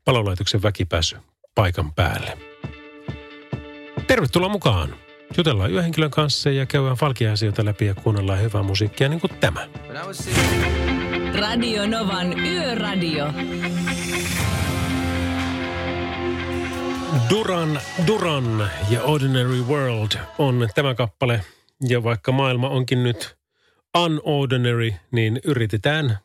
[0.05, 0.87] palolaitoksen väki
[1.55, 2.39] paikan päälle.
[4.07, 4.95] Tervetuloa mukaan.
[5.37, 9.69] Jutellaan yöhenkilön kanssa ja käydään falkia-asioita läpi ja kuunnellaan hyvää musiikkia niin kuin tämä.
[11.35, 13.27] Radio Novan Yöradio.
[17.31, 21.41] Duran Duran ja Ordinary World on tämä kappale.
[21.89, 23.37] Ja vaikka maailma onkin nyt
[23.99, 26.19] unordinary, niin yritetään,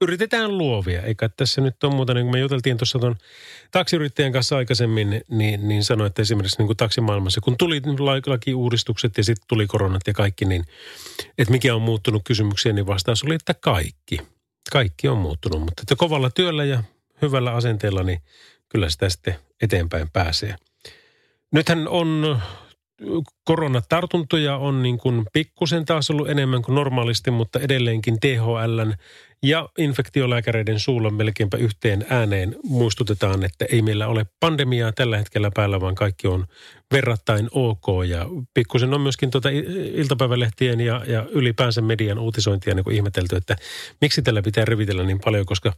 [0.00, 1.02] yritetään luovia.
[1.02, 3.16] Eikä tässä nyt ole muuta, niin kuin me juteltiin tuossa tuon
[3.70, 9.18] taksiyrittäjän kanssa aikaisemmin, niin, niin sanoi, että esimerkiksi niin kuin taksimaailmassa, kun tuli la- lakiuudistukset
[9.18, 10.64] ja sitten tuli koronat ja kaikki, niin
[11.38, 14.18] että mikä on muuttunut kysymyksiä, niin vastaus oli, että kaikki.
[14.72, 16.82] Kaikki on muuttunut, mutta että kovalla työllä ja
[17.22, 18.20] hyvällä asenteella, niin
[18.68, 20.56] kyllä sitä sitten eteenpäin pääsee.
[21.52, 22.38] Nythän on
[23.44, 28.94] koronatartuntoja on niin kuin pikkusen taas ollut enemmän kuin normaalisti, mutta edelleenkin THLn
[29.42, 35.80] ja infektiolääkäreiden suulla melkeinpä yhteen ääneen muistutetaan, että ei meillä ole pandemiaa tällä hetkellä päällä,
[35.80, 36.46] vaan kaikki on
[36.92, 37.86] verrattain ok.
[38.08, 39.48] Ja pikkusen on myöskin tuota
[39.94, 43.56] iltapäivälehtien ja, ja ylipäänsä median uutisointia niin kuin ihmetelty, että
[44.00, 45.72] miksi tällä pitää revitellä niin paljon, koska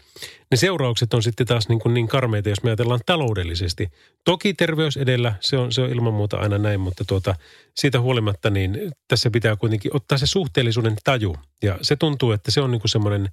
[0.51, 3.89] ne seuraukset on sitten taas niin, kuin niin karmeita, jos me ajatellaan taloudellisesti.
[4.25, 7.35] Toki terveys edellä, se on, se on ilman muuta aina näin, mutta tuota,
[7.77, 11.37] siitä huolimatta niin tässä pitää kuitenkin ottaa se suhteellisuuden taju.
[11.63, 13.29] Ja se tuntuu, että se on niin kuin semmoinen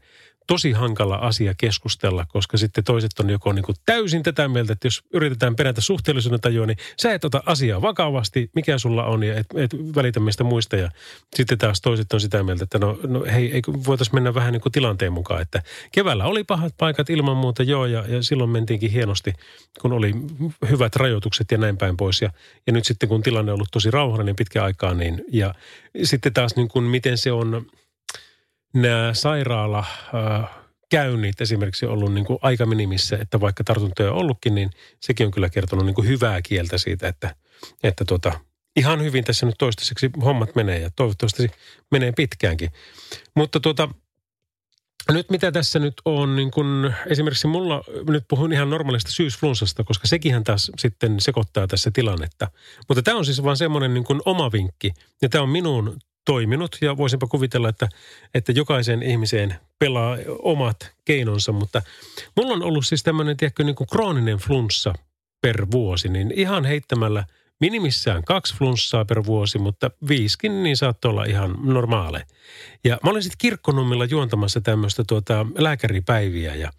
[0.48, 4.88] tosi hankala asia keskustella, koska sitten toiset on joko niin kuin täysin tätä mieltä, että
[4.88, 9.38] jos yritetään perätä suhteellisuuden tajua, niin sä et ota asiaa vakavasti, mikä sulla on ja
[9.38, 10.76] et, et välitä meistä muista.
[10.76, 10.92] Ja
[11.36, 14.72] sitten taas toiset on sitä mieltä, että no, no hei, voitaisiin mennä vähän niin kuin
[14.72, 19.34] tilanteen mukaan, että keväällä oli pahat paikat ilman muuta joo ja, ja silloin mentiinkin hienosti,
[19.82, 20.14] kun oli
[20.70, 22.22] hyvät rajoitukset ja näin päin pois.
[22.22, 22.30] Ja,
[22.68, 25.54] ja nyt sitten kun tilanne on ollut tosi rauhallinen pitkä aikaa, niin ja
[26.04, 27.66] sitten taas niin kuin miten se on
[28.74, 30.50] nämä sairaala äh,
[30.90, 34.70] käynnit esimerkiksi ollut niin kuin aika minimissä, että vaikka tartuntoja on ollutkin, niin
[35.02, 37.36] sekin on kyllä kertonut niin kuin hyvää kieltä siitä, että,
[37.84, 38.40] että tota,
[38.76, 41.52] ihan hyvin tässä nyt toistaiseksi hommat menee ja toivottavasti
[41.92, 42.70] menee pitkäänkin.
[43.36, 43.90] Mutta tuota,
[45.12, 50.08] nyt mitä tässä nyt on, niin kun esimerkiksi mulla, nyt puhun ihan normaalista syysflunssasta, koska
[50.08, 52.48] sekinhän taas sitten sekoittaa tässä tilannetta.
[52.88, 55.98] Mutta tämä on siis vaan semmoinen niin kuin oma vinkki, ja tämä on minun
[56.28, 57.90] toiminut, ja voisinpa kuvitella, että,
[58.34, 61.82] että jokaisen ihmiseen pelaa omat keinonsa, mutta
[62.36, 64.94] mulla on ollut siis tämmöinen, tiedätkö, niin kuin krooninen flunssa
[65.42, 67.24] per vuosi, niin ihan heittämällä
[67.60, 72.26] minimissään kaksi flunssaa per vuosi, mutta viiskin niin saattoi olla ihan normaale.
[72.84, 76.72] Ja mä olin sitten kirkkonummilla juontamassa tämmöistä tuota lääkäripäiviä ja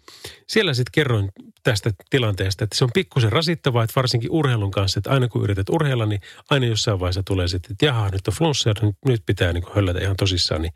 [0.47, 1.31] siellä sitten kerroin
[1.63, 5.69] tästä tilanteesta, että se on pikkusen rasittavaa, että varsinkin urheilun kanssa, että aina kun yrität
[5.69, 9.53] urheilla, niin aina jossain vaiheessa tulee sitten, että jaha, nyt on flunssa ja nyt pitää
[9.53, 10.61] niin höllätä ihan tosissaan.
[10.61, 10.73] Niin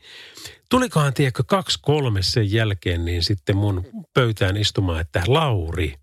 [0.70, 5.94] tulikohan, tiedätkö, kaksi kolme sen jälkeen, niin sitten mun pöytään istumaan, että Lauri,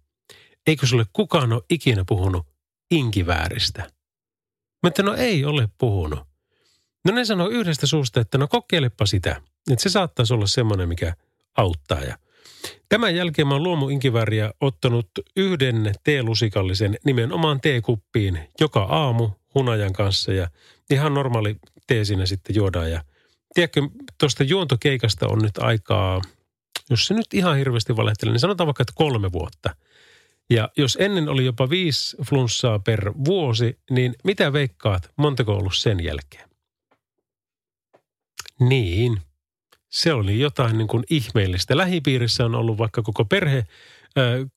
[0.67, 2.50] eikö sulle kukaan ole ikinä puhunut
[2.91, 3.83] inkivääristä?
[4.83, 6.21] Mä että no ei ole puhunut.
[7.05, 9.43] No ne sanoo yhdestä suusta, että no kokeilepa sitä.
[9.71, 11.15] Että se saattaisi olla semmoinen, mikä
[11.57, 12.01] auttaa.
[12.01, 12.19] Ja
[12.89, 20.49] Tämän jälkeen mä oon luomuinkivääriä ottanut yhden teelusikallisen nimenomaan teekuppiin joka aamu hunajan kanssa ja
[20.91, 22.91] ihan normaali tee siinä sitten juodaan.
[22.91, 23.05] Ja
[23.55, 23.83] tiedätkö,
[24.19, 26.21] tuosta juontokeikasta on nyt aikaa,
[26.91, 29.77] jos se nyt ihan hirveästi valehtelee, niin sanotaan vaikka, että kolme vuotta.
[30.51, 36.05] Ja jos ennen oli jopa viisi flunssaa per vuosi, niin mitä veikkaat, montako ollut sen
[36.05, 36.51] jälkeen?
[38.61, 39.21] Niin,
[39.91, 41.77] se oli jotain niin kuin ihmeellistä.
[41.77, 43.67] Lähipiirissä on ollut vaikka koko perhe äh,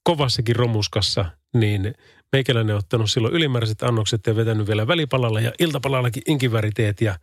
[0.03, 1.95] kovassakin romuskassa, niin
[2.31, 7.15] meikäläinen on ottanut silloin ylimääräiset annokset ja vetänyt vielä välipalalla ja iltapalallakin inkiväriteet ja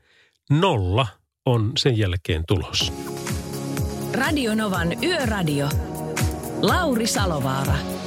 [0.50, 1.06] nolla
[1.46, 2.92] on sen jälkeen tulos.
[4.14, 5.68] Radio Novan Yöradio.
[6.62, 7.99] Lauri Salovaara.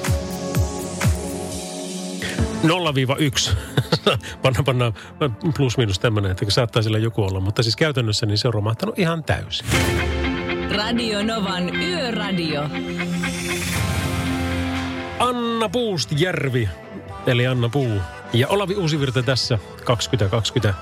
[2.63, 3.55] 0-1.
[4.41, 4.93] panna, panna
[5.57, 7.39] plus miinus tämmöinen, että saattaa sillä joku olla.
[7.39, 9.67] Mutta siis käytännössä niin se on romahtanut ihan täysin.
[10.75, 12.63] Radio Novan Yöradio.
[15.19, 16.69] Anna Puustjärvi,
[17.27, 18.01] eli Anna Puu.
[18.33, 20.73] Ja Olavi Uusivirta tässä 2020.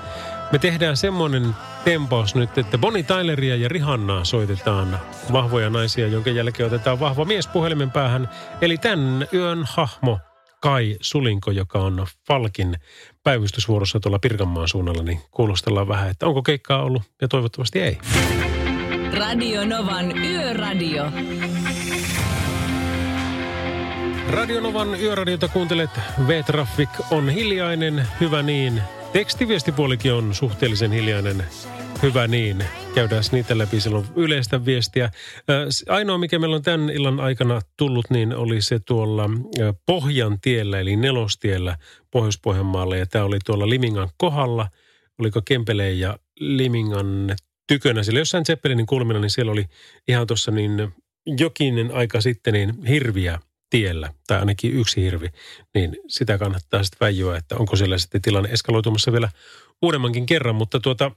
[0.52, 5.00] Me tehdään semmoinen tempaus nyt, että Bonnie Tyleria ja Rihannaa soitetaan
[5.32, 8.28] vahvoja naisia, jonka jälkeen otetaan vahva mies puhelimen päähän.
[8.60, 10.18] Eli tämän yön hahmo
[10.62, 12.76] Kai Sulinko, joka on Falkin
[13.22, 17.98] päivystysvuorossa tuolla Pirkanmaan suunnalla, niin kuulostellaan vähän, että onko keikkaa ollut ja toivottavasti ei.
[19.12, 21.04] Radio Novan Yöradio.
[24.28, 25.90] Radio Novan Yöradiota kuuntelet.
[26.26, 28.82] V-Traffic on hiljainen, hyvä niin.
[29.12, 31.44] Tekstiviestipuolikin on suhteellisen hiljainen.
[32.02, 32.64] Hyvä niin.
[32.94, 35.10] Käydään niitä läpi silloin yleistä viestiä.
[35.88, 39.30] Ainoa, mikä meillä on tämän illan aikana tullut, niin oli se tuolla
[39.86, 41.78] Pohjan tiellä, eli nelostiellä
[42.10, 42.96] Pohjois-Pohjanmaalla.
[42.96, 44.68] Ja tämä oli tuolla Limingan kohdalla.
[45.18, 47.36] Oliko Kempeleen ja Limingan
[47.66, 48.02] tykönä.
[48.02, 49.64] Sillä jossain Zeppelinin kulmina, niin siellä oli
[50.08, 50.92] ihan tuossa niin
[51.38, 53.38] jokinen aika sitten niin hirviä
[53.70, 55.28] tiellä, tai ainakin yksi hirvi,
[55.74, 59.28] niin sitä kannattaa sitten väijyä, että onko siellä sitten tilanne eskaloitumassa vielä
[59.82, 60.54] uudemmankin kerran.
[60.54, 61.10] Mutta tuota,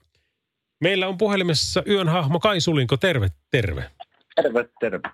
[0.81, 2.97] meillä on puhelimessa yön hahmo Kai Sulinko.
[2.97, 3.83] Terve, terve.
[4.35, 5.09] Terve, terve.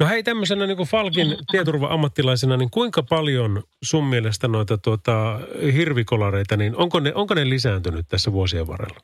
[0.00, 5.40] No hei, tämmöisenä niin kuin Falkin tietoturva-ammattilaisena, niin kuinka paljon sun mielestä noita tuota,
[5.74, 9.00] hirvikolareita, niin onko ne, onko ne lisääntynyt tässä vuosien varrella?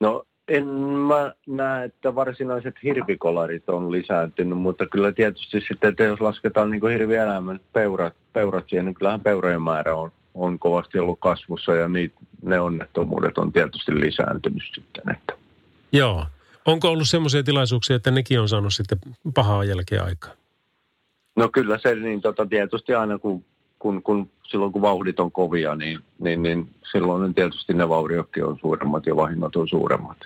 [0.00, 6.20] No en mä näe, että varsinaiset hirvikolarit on lisääntynyt, mutta kyllä tietysti sitten, että jos
[6.20, 11.74] lasketaan niin hirvieläimen peurat, peurat siihen, niin kyllähän peurojen määrä on, on kovasti ollut kasvussa
[11.74, 15.16] ja niitä, ne onnettomuudet on tietysti lisääntynyt sitten.
[15.16, 15.32] Että.
[15.92, 16.26] Joo.
[16.64, 18.98] Onko ollut semmoisia tilaisuuksia, että nekin on saanut sitten
[19.34, 20.32] pahaa jälkeä aikaa?
[21.36, 23.44] No kyllä se niin tota, tietysti aina kun,
[23.78, 28.58] kun, kun silloin kun vauhdit on kovia, niin, niin, niin silloin tietysti ne vauriotkin on
[28.60, 30.18] suuremmat ja vahingot on suuremmat.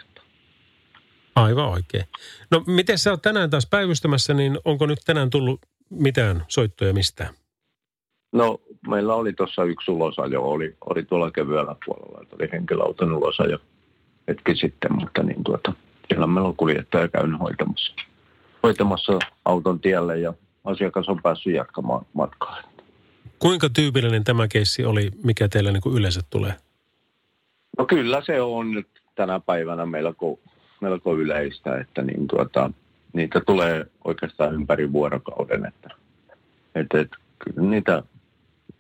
[1.37, 2.05] Aivan oikein.
[2.51, 5.61] No miten sä oot tänään taas päivystämässä, niin onko nyt tänään tullut
[5.91, 7.35] mitään soittoja mistään?
[8.33, 13.59] No meillä oli tuossa yksi ulosajo, oli, oli tuolla kevyellä puolella, että oli henkilöauton ulosajo
[14.29, 15.73] hetki sitten, mutta niin tuota,
[16.09, 17.95] siellä meillä on kuljettaja käynyt hoitamassa,
[18.63, 22.59] hoitamassa auton tielle ja asiakas on päässyt jatkamaan matkaa.
[23.39, 26.55] Kuinka tyypillinen tämä keissi oli, mikä teillä niin kuin yleensä tulee?
[27.79, 30.39] No kyllä se on nyt tänä päivänä melko
[30.83, 32.71] melko yleistä, että niin tuota,
[33.13, 35.67] niitä tulee oikeastaan ympäri vuorokauden.
[35.67, 35.89] Että,
[36.75, 38.03] että, että kyllä niitä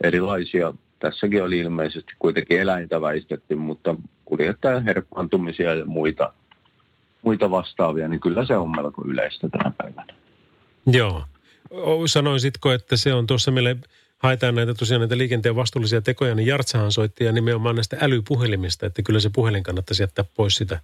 [0.03, 6.33] erilaisia, tässäkin oli ilmeisesti kuitenkin eläintä väistetty, mutta kuljettajan herpaantumisia ja muita,
[7.23, 10.15] muita vastaavia, niin kyllä se on melko yleistä tänä päivänä.
[10.87, 11.25] Joo.
[12.07, 13.77] Sanoisitko, että se on tuossa meille
[14.19, 19.03] haetaan näitä tosiaan näitä liikenteen vastuullisia tekoja, niin Jartsahan soitti ja nimenomaan näistä älypuhelimista, että
[19.03, 20.81] kyllä se puhelin kannattaisi jättää pois sitä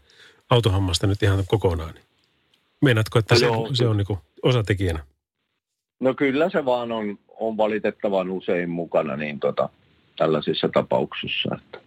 [0.51, 1.95] autohammasta nyt ihan kokonaan.
[2.81, 5.05] Meinaatko, että se, se on niin osatekijänä?
[6.01, 9.69] No kyllä se vaan on, on valitettavan usein mukana niin tota,
[10.17, 11.59] tällaisissa tapauksissa.
[11.59, 11.79] Että,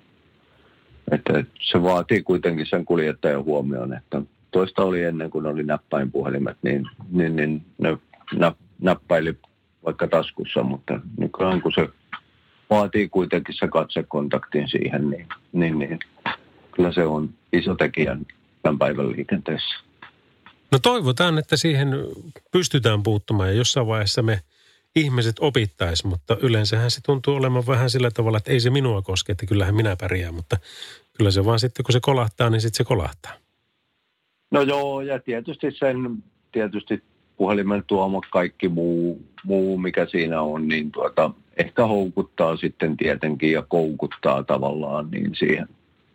[1.12, 4.22] että se vaatii kuitenkin sen kuljettajan huomioon, että
[4.52, 7.98] toista oli ennen kuin oli näppäinpuhelimet, niin, niin, niin ne
[8.34, 9.38] nä, näppäili
[9.86, 11.90] vaikka taskussa, mutta nykyään kun se
[12.70, 16.00] vaatii kuitenkin se katsekontaktin siihen, niin, niin, niin
[16.72, 18.18] kyllä se on iso tekijä
[18.64, 19.91] tämän päivän liikenteessä.
[20.72, 21.90] No toivotaan, että siihen
[22.52, 24.40] pystytään puuttumaan ja jossain vaiheessa me
[24.96, 29.32] ihmiset opittaisi, mutta yleensähän se tuntuu olemaan vähän sillä tavalla, että ei se minua koske,
[29.32, 30.58] että kyllähän minä pärjään, mutta
[31.18, 33.32] kyllä se vaan sitten kun se kolahtaa, niin sitten se kolahtaa.
[34.52, 37.04] No joo, ja tietysti sen, tietysti
[37.38, 43.62] puhelimen tuoma kaikki muu, muu, mikä siinä on, niin tuota, ehkä houkuttaa sitten tietenkin ja
[43.62, 45.68] koukuttaa tavallaan niin siihen,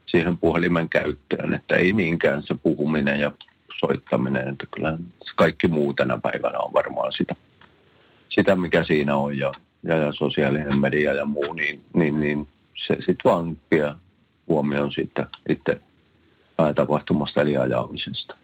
[0.06, 3.32] siihen puhelimen käyttöön, että ei niinkään se puhuminen ja
[3.80, 4.98] soittaminen, että kyllä
[5.36, 7.34] kaikki muu tänä päivänä on varmaan sitä,
[8.28, 12.48] sitä mikä siinä on ja, ja, ja sosiaalinen media ja muu, niin, niin, niin
[12.86, 13.94] se sitten vaan vie
[14.48, 15.80] huomioon siitä itse
[16.74, 18.36] tapahtumasta eli ajamisesta.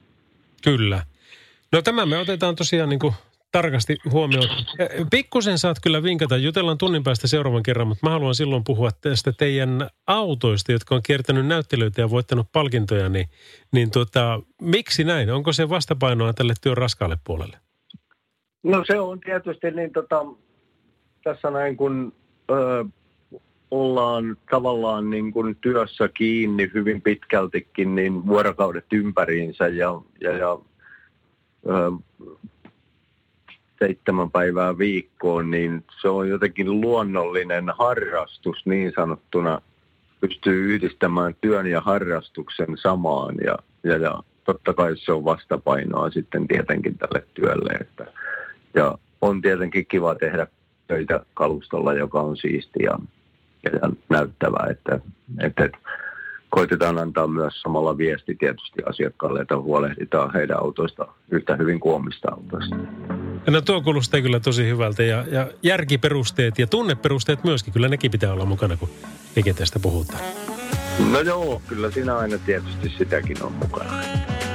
[0.65, 1.03] Kyllä.
[1.73, 3.15] No tämä me otetaan tosiaan niin kuin
[3.53, 4.49] tarkasti huomioon.
[5.11, 9.33] Pikkusen saat kyllä vinkata, jutellaan tunnin päästä seuraavan kerran, mutta mä haluan silloin puhua tästä
[9.33, 13.29] teidän autoista, jotka on kiertänyt näyttelyitä ja voittanut palkintoja, niin,
[13.73, 15.31] niin tota, miksi näin?
[15.31, 17.57] Onko se vastapainoa tälle työn raskaalle puolelle?
[18.63, 20.27] No se on tietysti niin tota,
[21.25, 22.13] tässä näin kun
[22.51, 22.85] ö,
[23.71, 30.59] ollaan tavallaan niin kuin työssä kiinni hyvin pitkältikin niin vuorokaudet ympäriinsä ja, ja, ja
[31.67, 31.93] ö,
[33.87, 39.61] seitsemän päivää viikkoon, niin se on jotenkin luonnollinen harrastus niin sanottuna.
[40.21, 46.49] Pystyy yhdistämään työn ja harrastuksen samaan ja, ja, ja totta kai se on vastapainoa sitten
[46.49, 47.73] tietenkin tälle työlle.
[47.81, 48.07] Että,
[48.75, 50.47] ja on tietenkin kiva tehdä
[50.89, 52.99] töitä kalustolla, joka on siisti ja,
[53.65, 55.01] ja näyttävää, että,
[55.41, 55.69] että,
[56.51, 62.29] koitetaan antaa myös samalla viesti tietysti asiakkaalle, että huolehditaan heidän autoista yhtä hyvin kuin omista
[62.33, 62.77] autoista.
[63.47, 68.33] No tuo kuulostaa kyllä tosi hyvältä ja, ja järkiperusteet ja tunneperusteet myöskin, kyllä nekin pitää
[68.33, 68.91] olla mukana, kun
[69.37, 70.21] liikenteestä puhutaan.
[71.11, 73.93] No joo, kyllä siinä aina tietysti sitäkin on mukana.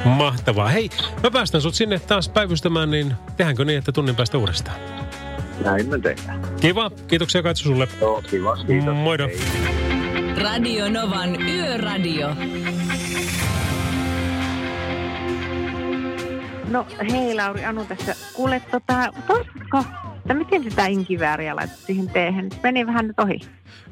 [0.05, 0.67] Mahtavaa.
[0.67, 0.89] Hei,
[1.23, 4.77] mä päästän sut sinne taas päivystämään, niin tehdäänkö niin, että tunnin päästä uudestaan?
[5.63, 6.41] Näin me tehdään.
[6.61, 6.91] Kiva.
[7.07, 7.87] Kiitoksia Katsu sulle.
[8.01, 8.57] Joo, kiva.
[8.67, 8.95] Kiitos.
[8.95, 9.27] Moido.
[9.27, 9.39] Hei.
[10.43, 12.27] Radio Novan Yöradio.
[16.67, 18.15] No hei Lauri, Anu tässä.
[18.33, 19.83] Kuule, tota, toisitko,
[20.15, 22.49] että miten sitä inkivääriä laitat siihen teehen?
[22.63, 23.39] Meni vähän nyt ohi.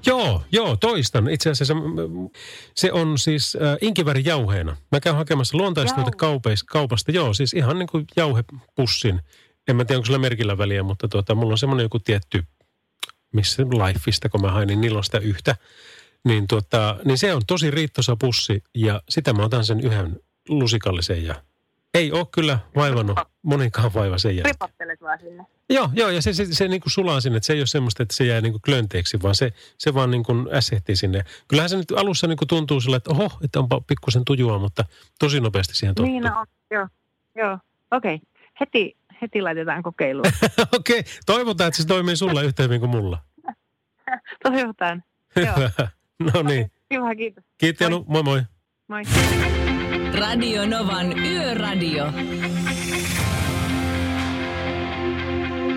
[0.06, 1.30] Joo, joo, toistan.
[1.30, 2.30] Itse asiassa mm,
[2.76, 4.78] se on siis äh, inkiväärijauheena.
[4.92, 7.12] Mä käyn hakemassa luontaistuote kaupeis, kaupasta.
[7.12, 9.22] Joo, siis ihan niin kuin jauhepussin.
[9.68, 12.44] En mä tiedä, onko sillä merkillä väliä, mutta tuota, mulla on semmoinen joku tietty,
[13.34, 15.56] missä Lifeista, kun mä hain, niin niillä on sitä yhtä.
[16.26, 21.26] Niin, tuota, niin se on tosi riittosa pussi ja sitä mä otan sen yhden lusikallisen
[21.26, 21.36] ja
[21.95, 24.55] ei ole kyllä vaivannut monikaan vaiva sen jälkeen.
[24.55, 25.45] Ripottelet vaan sinne.
[25.69, 28.03] Joo, joo, ja se, se, se niin kuin sulaa sinne, että se ei ole semmoista,
[28.03, 31.23] että se jää niin kuin klönteeksi, vaan se, se vaan niin kuin äsehtii sinne.
[31.47, 34.86] Kyllähän se nyt alussa niin kuin tuntuu sillä, että oho, että onpa pikkusen tujua, mutta
[35.19, 36.12] tosi nopeasti siihen tottuu.
[36.12, 36.88] Niin on, joo,
[37.36, 37.58] joo.
[37.91, 38.27] Okei, okay.
[38.60, 40.25] heti, heti laitetaan kokeiluun.
[40.73, 41.12] Okei, okay.
[41.25, 43.19] toivotaan, että se toimii sulla yhtä hyvin kuin mulla.
[44.43, 45.03] Toivotaan.
[45.36, 45.69] Joo.
[46.34, 46.71] No niin.
[46.89, 47.43] Kiva, kiitos.
[47.58, 48.05] Kiitos, Janu.
[48.08, 48.41] Moi moi.
[48.88, 49.03] Moi.
[50.19, 52.12] Radio Novan Yöradio.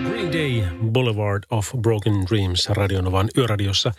[0.09, 3.91] Green Day Boulevard of Broken Dreams Radionovan yöradiossa.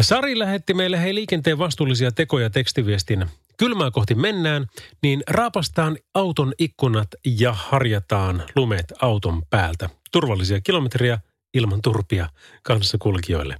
[0.00, 3.26] Sari lähetti meille hei liikenteen vastuullisia tekoja tekstiviestin.
[3.56, 4.66] Kylmää kohti mennään,
[5.02, 7.08] niin raapastaan auton ikkunat
[7.38, 9.90] ja harjataan lumet auton päältä.
[10.12, 11.18] Turvallisia kilometriä
[11.54, 12.28] ilman turpia
[12.62, 13.56] kanssakulkijoille.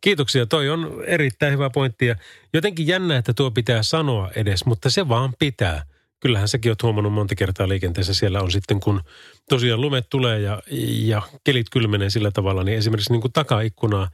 [0.00, 2.16] Kiitoksia, toi on erittäin hyvä pointti ja
[2.52, 5.82] jotenkin jännä, että tuo pitää sanoa edes, mutta se vaan pitää.
[6.20, 9.00] Kyllähän säkin oot huomannut monta kertaa liikenteessä, siellä on sitten kun
[9.48, 10.62] tosiaan lumet tulee ja,
[11.02, 14.08] ja kelit kylmenee sillä tavalla, niin esimerkiksi niin kuin takaikkunaa,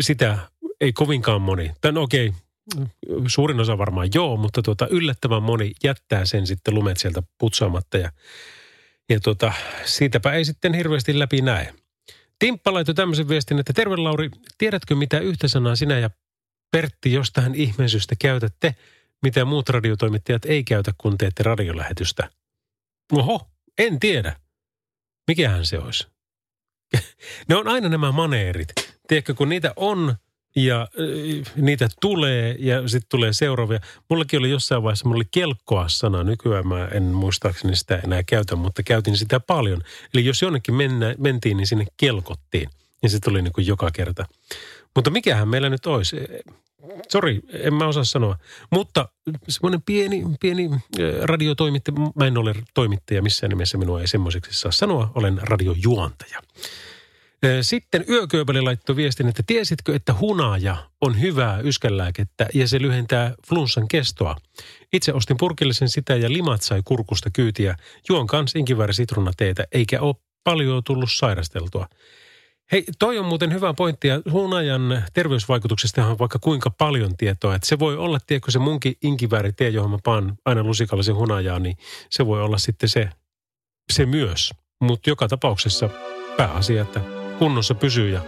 [0.00, 0.38] sitä
[0.80, 1.72] ei kovinkaan moni.
[1.80, 2.32] Tän okei,
[3.26, 8.10] suurin osa varmaan joo, mutta tuota, yllättävän moni jättää sen sitten lumet sieltä putsaamatta ja,
[9.08, 9.52] ja tuota,
[9.84, 11.74] siitäpä ei sitten hirveästi läpi näe.
[12.38, 16.10] Timppa laittoi tämmöisen viestin, että terve Lauri, tiedätkö mitä yhtä sanaa sinä ja
[16.70, 18.74] Pertti jostain ihmeisyystä käytätte,
[19.22, 22.30] mitä muut radiotoimittajat ei käytä, kun teette radiolähetystä?
[23.12, 24.36] Oho, en tiedä.
[25.28, 26.06] Mikähän se olisi?
[27.48, 28.68] ne on aina nämä maneerit.
[29.08, 30.16] Tiedätkö, kun niitä on
[30.56, 33.80] ja äh, niitä tulee ja sitten tulee seuraavia.
[34.10, 36.24] Mullakin oli jossain vaiheessa, mulla oli kelkkoa sana.
[36.24, 39.82] Nykyään mä en muistaakseni sitä enää käytä, mutta käytin sitä paljon.
[40.14, 42.70] Eli jos jonnekin mennä, mentiin, niin sinne kelkottiin.
[43.02, 44.26] Ja se tuli niin kuin joka kerta.
[44.94, 46.16] Mutta mikähän meillä nyt olisi?
[47.08, 48.36] Sori, en mä osaa sanoa.
[48.70, 49.08] Mutta
[49.48, 50.70] semmoinen pieni, pieni
[51.22, 56.42] radiotoimittaja, mä en ole toimittaja missään nimessä, minua ei semmoiseksi saa sanoa, olen radiojuontaja.
[57.62, 63.88] Sitten Yökööpeli laittoi viestin, että tiesitkö, että hunaja on hyvää yskänlääkettä ja se lyhentää flunssan
[63.88, 64.36] kestoa.
[64.92, 67.76] Itse ostin purkillisen sitä ja limat sai kurkusta kyytiä.
[68.08, 71.86] Juon kans inkivääri sitruunateetä, eikä ole paljon tullut sairasteltua.
[72.72, 77.54] Hei, toi on muuten hyvä pointti ja hunajan terveysvaikutuksista on vaikka kuinka paljon tietoa.
[77.54, 81.58] Että se voi olla, tiedätkö se munkin inkivääri tee, johon mä paan aina lusikallisen hunajaa,
[81.58, 81.76] niin
[82.10, 83.08] se voi olla sitten se,
[83.92, 84.50] se myös.
[84.80, 85.90] Mutta joka tapauksessa
[86.36, 88.20] pääasia, että kunnossa pysyy ja,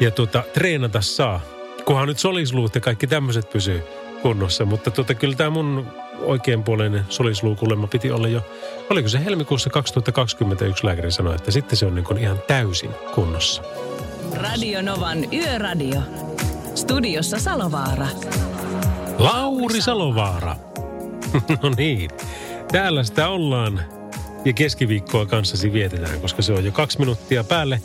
[0.00, 1.40] ja tuota, treenata saa.
[1.84, 3.82] Kunhan nyt solisluut ja kaikki tämmöiset pysyy
[4.22, 4.64] kunnossa.
[4.64, 5.86] Mutta tuota, kyllä tämä mun
[6.20, 8.42] oikeanpuoleinen solisluukulemma piti olla jo,
[8.90, 13.62] oliko se helmikuussa 2021 lääkäri sanoi, että sitten se on niin ihan täysin kunnossa.
[14.32, 16.00] Radio Novan Yöradio.
[16.74, 18.06] Studiossa Salovaara.
[19.18, 20.56] Lauri Salovaara.
[21.62, 22.10] no niin,
[22.72, 23.80] täällä sitä ollaan
[24.44, 27.80] ja keskiviikkoa kanssasi vietetään, koska se on jo kaksi minuuttia päälle.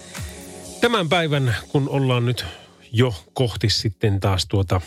[0.81, 2.45] Tämän päivän, kun ollaan nyt
[2.91, 4.81] jo kohti sitten taas tuota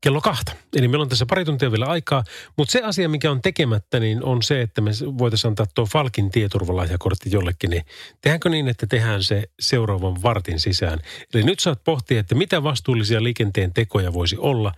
[0.00, 0.52] kello kahta.
[0.76, 2.24] Eli meillä on tässä pari tuntia vielä aikaa,
[2.56, 6.30] mutta se asia, mikä on tekemättä, niin on se, että me voitaisiin antaa tuo Falkin
[6.30, 7.82] tieturvalahjakortti jollekin, niin
[8.20, 10.98] tehdäänkö niin, että tehdään se seuraavan vartin sisään.
[11.34, 14.72] Eli nyt saat pohtia, että mitä vastuullisia liikenteen tekoja voisi olla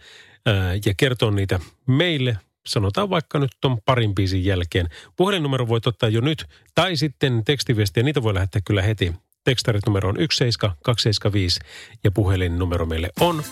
[0.47, 4.89] ää, ja kertoa niitä meille sanotaan vaikka nyt ton parin biisin jälkeen.
[5.17, 9.15] Puhelinnumero voit ottaa jo nyt, tai sitten tekstiviestiä, niitä voi lähettää kyllä heti.
[9.45, 11.61] Tekstarit numero on 17275
[12.05, 13.43] ja puhelinnumero meille on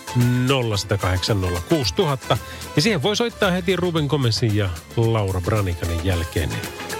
[2.33, 2.37] 0806000.
[2.75, 6.49] Ja siihen voi soittaa heti Ruben Komesin ja Laura Branikanin jälkeen.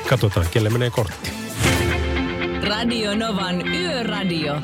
[0.10, 1.30] Katsotaan, kelle menee kortti.
[2.68, 4.56] Radio Novan Yöradio.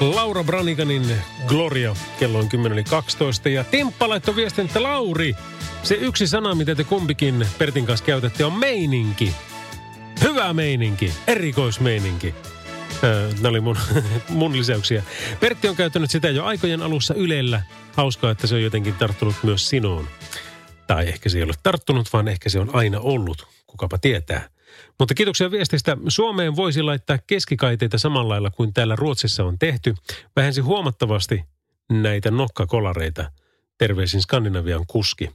[0.00, 1.16] Laura Branikanin
[1.46, 2.48] Gloria, kello on
[3.44, 5.34] 10.12 ja Timppa laittoi viestin, että Lauri,
[5.82, 9.34] se yksi sana, mitä te kumpikin Pertin kanssa käytätte, on meininki.
[10.22, 12.34] Hyvä meininki, erikoismeininki.
[13.36, 13.76] Nämä oli mun,
[14.28, 15.02] mun lisäyksiä.
[15.40, 17.62] Pertti on käyttänyt sitä jo aikojen alussa Ylellä.
[17.92, 20.08] Hauskaa, että se on jotenkin tarttunut myös sinuun.
[20.86, 23.46] Tai ehkä se ei ole tarttunut, vaan ehkä se on aina ollut.
[23.66, 24.48] Kukapa tietää.
[24.98, 25.96] Mutta kiitoksia viestistä.
[26.08, 29.94] Suomeen voisi laittaa keskikaiteita samalla lailla kuin täällä Ruotsissa on tehty.
[30.36, 31.44] Vähensi huomattavasti
[31.90, 33.32] näitä nokkakolareita.
[33.78, 35.30] Terveisin Skandinavian kuski.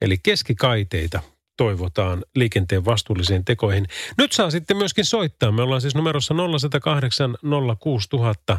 [0.00, 1.20] Eli keskikaiteita
[1.58, 3.86] toivotaan liikenteen vastuullisiin tekoihin.
[4.18, 5.52] Nyt saa sitten myöskin soittaa.
[5.52, 7.36] Me ollaan siis numerossa 0108
[7.78, 8.58] 06000.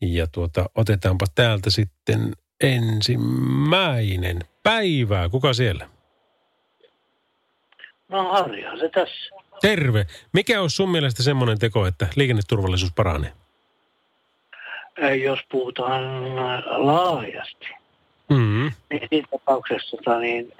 [0.00, 5.28] Ja tuota, otetaanpa täältä sitten ensimmäinen päivää.
[5.28, 5.88] Kuka siellä?
[8.08, 9.34] No Harja, se tässä.
[9.60, 10.06] Terve.
[10.32, 13.32] Mikä olisi sun mielestä semmoinen teko, että liikenneturvallisuus paranee?
[14.98, 16.04] Ei, Jos puhutaan
[16.86, 17.66] laajasti,
[18.30, 18.72] Mm.
[18.90, 20.52] niin siinä tapauksessa tota, niin,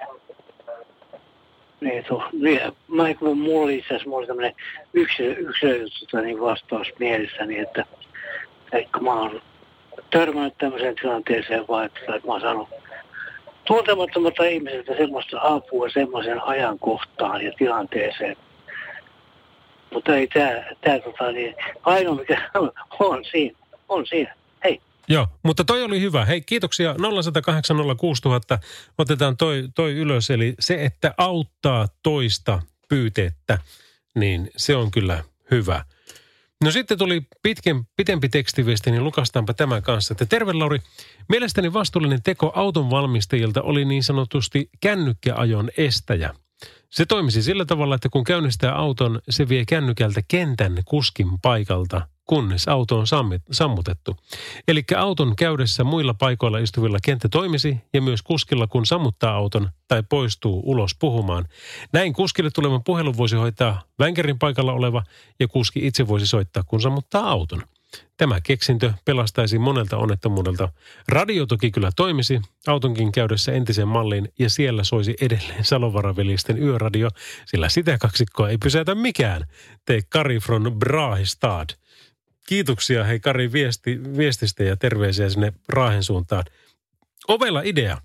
[1.81, 4.55] niin, to, niin, mä, kun mulla oli itse asiassa mulla oli tämmöinen
[4.93, 7.85] yksilö, yksilö tota, niin vastaus mielessäni, että,
[8.71, 9.41] että kun mä oon
[10.09, 12.69] törmännyt tämmöiseen tilanteeseen vaan, että, että mä oon saanut
[13.65, 18.35] tuntemattomalta ihmiseltä semmoista apua semmoisen ajankohtaan ja tilanteeseen.
[19.93, 22.41] Mutta ei tämä, tää, tota, niin, ainoa mikä
[22.99, 23.57] on siinä,
[23.89, 24.35] on siinä.
[25.09, 26.25] Joo, mutta toi oli hyvä.
[26.25, 28.59] Hei, kiitoksia 0108 06000.
[28.97, 30.29] Otetaan toi, toi ylös.
[30.29, 33.57] Eli se, että auttaa toista pyyteettä,
[34.15, 35.85] niin se on kyllä hyvä.
[36.63, 40.13] No sitten tuli pitken, pitempi tekstiviesti, niin lukastaanpa tämän kanssa.
[40.13, 40.79] Että terve Lauri,
[41.29, 46.33] mielestäni vastuullinen teko auton valmistajilta oli niin sanotusti kännykkäajon estäjä.
[46.89, 52.67] Se toimisi sillä tavalla, että kun käynnistää auton, se vie kännykältä kentän kuskin paikalta, kunnes
[52.67, 53.05] auto on
[53.51, 54.17] sammutettu.
[54.67, 60.03] Eli auton käydessä muilla paikoilla istuvilla kenttä toimisi ja myös kuskilla, kun sammuttaa auton tai
[60.09, 61.45] poistuu ulos puhumaan.
[61.93, 65.03] Näin kuskille tulevan puhelun voisi hoitaa vänkärin paikalla oleva
[65.39, 67.61] ja kuski itse voisi soittaa, kun sammuttaa auton.
[68.17, 70.69] Tämä keksintö pelastaisi monelta onnettomuudelta.
[71.07, 77.09] Radio toki kyllä toimisi autonkin käydessä entisen malliin ja siellä soisi edelleen Salovaravelisten yöradio,
[77.45, 79.45] sillä sitä kaksikkoa ei pysäytä mikään.
[79.85, 81.69] Tee Kari from Brahistad.
[82.47, 86.43] Kiitoksia hei Kari viesti, viestistä ja terveisiä sinne Raahen suuntaan.
[87.27, 87.97] Ovella idea.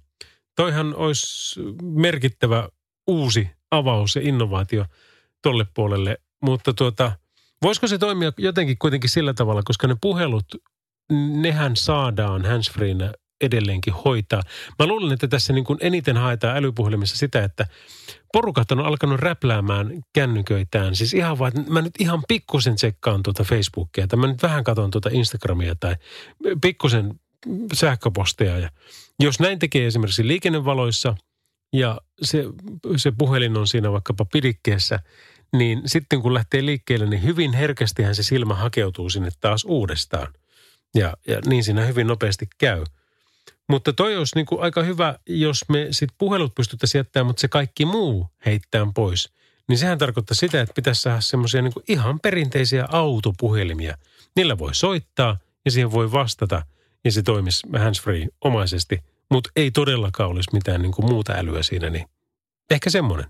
[0.56, 2.68] Toihan olisi merkittävä
[3.06, 4.84] uusi avaus ja innovaatio
[5.42, 7.12] tolle puolelle, mutta tuota,
[7.62, 10.44] voisiko se toimia jotenkin kuitenkin sillä tavalla, koska ne puhelut,
[11.40, 13.12] nehän saadaan handsfreenä
[13.42, 14.42] edelleenkin hoitaa.
[14.78, 17.66] Mä luulen, että tässä niin kuin eniten haetaan älypuhelimissa sitä, että
[18.32, 20.96] porukat on alkanut räpläämään kännyköitään.
[20.96, 24.64] Siis ihan vaan, että mä nyt ihan pikkusen tsekkaan tuota Facebookia, tai mä nyt vähän
[24.64, 25.96] katson tuota Instagramia tai
[26.62, 27.20] pikkusen
[27.72, 28.58] sähköposteja.
[28.58, 28.70] Ja
[29.20, 31.14] jos näin tekee esimerkiksi liikennevaloissa
[31.72, 32.44] ja se,
[32.96, 35.00] se puhelin on siinä vaikkapa pidikkeessä,
[35.56, 40.32] niin sitten kun lähtee liikkeelle, niin hyvin herkästihän se silmä hakeutuu sinne taas uudestaan.
[40.94, 42.84] Ja, ja niin siinä hyvin nopeasti käy.
[43.72, 47.48] Mutta toi olisi niin kuin aika hyvä, jos me sitten puhelut pystyttäisiin jättämään, mutta se
[47.48, 49.32] kaikki muu heittää pois.
[49.68, 53.96] Niin sehän tarkoittaa sitä, että pitäisi saada semmoisia niin ihan perinteisiä autopuhelimia.
[54.36, 56.62] Niillä voi soittaa ja siihen voi vastata
[57.04, 58.98] ja se toimisi handsfree omaisesti,
[59.30, 62.06] mutta ei todellakaan olisi mitään niin kuin muuta älyä siinä, niin
[62.70, 63.26] ehkä semmoinen.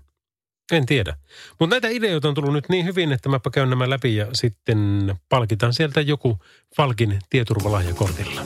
[0.71, 1.17] En tiedä.
[1.59, 5.13] Mutta näitä ideoita on tullut nyt niin hyvin, että mäpä käyn nämä läpi ja sitten
[5.29, 6.39] palkitaan sieltä joku
[6.75, 8.41] Falkin tieturvalahjakortilla.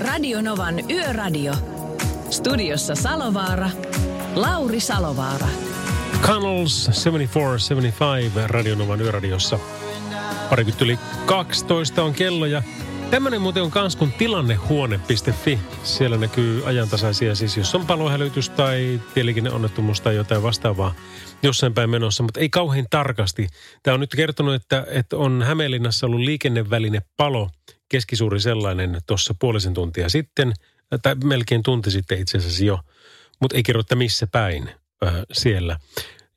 [0.00, 1.52] Radio Novan Yöradio.
[2.30, 3.70] Studiossa Salovaara.
[4.34, 5.46] Lauri Salovaara.
[6.22, 9.58] Connells 7475 Radionovan yöradiossa.
[10.50, 12.62] Parikymmentä yli 12 on kello ja
[13.10, 15.58] tämmöinen muuten on kans kuin tilannehuone.fi.
[15.82, 20.94] Siellä näkyy ajantasaisia, siis jos on palohälytys tai tieliikenneonnettomuus tai jotain vastaavaa
[21.42, 23.48] jossain päin menossa, mutta ei kauhean tarkasti.
[23.82, 27.50] Tämä on nyt kertonut, että, että on Hämeenlinnassa ollut liikenneväline palo,
[27.88, 30.52] keskisuuri sellainen tuossa puolisen tuntia sitten,
[31.02, 32.80] tai melkein tunti sitten itse asiassa jo,
[33.40, 34.70] mutta ei kerro, että missä päin
[35.06, 35.78] äh, siellä.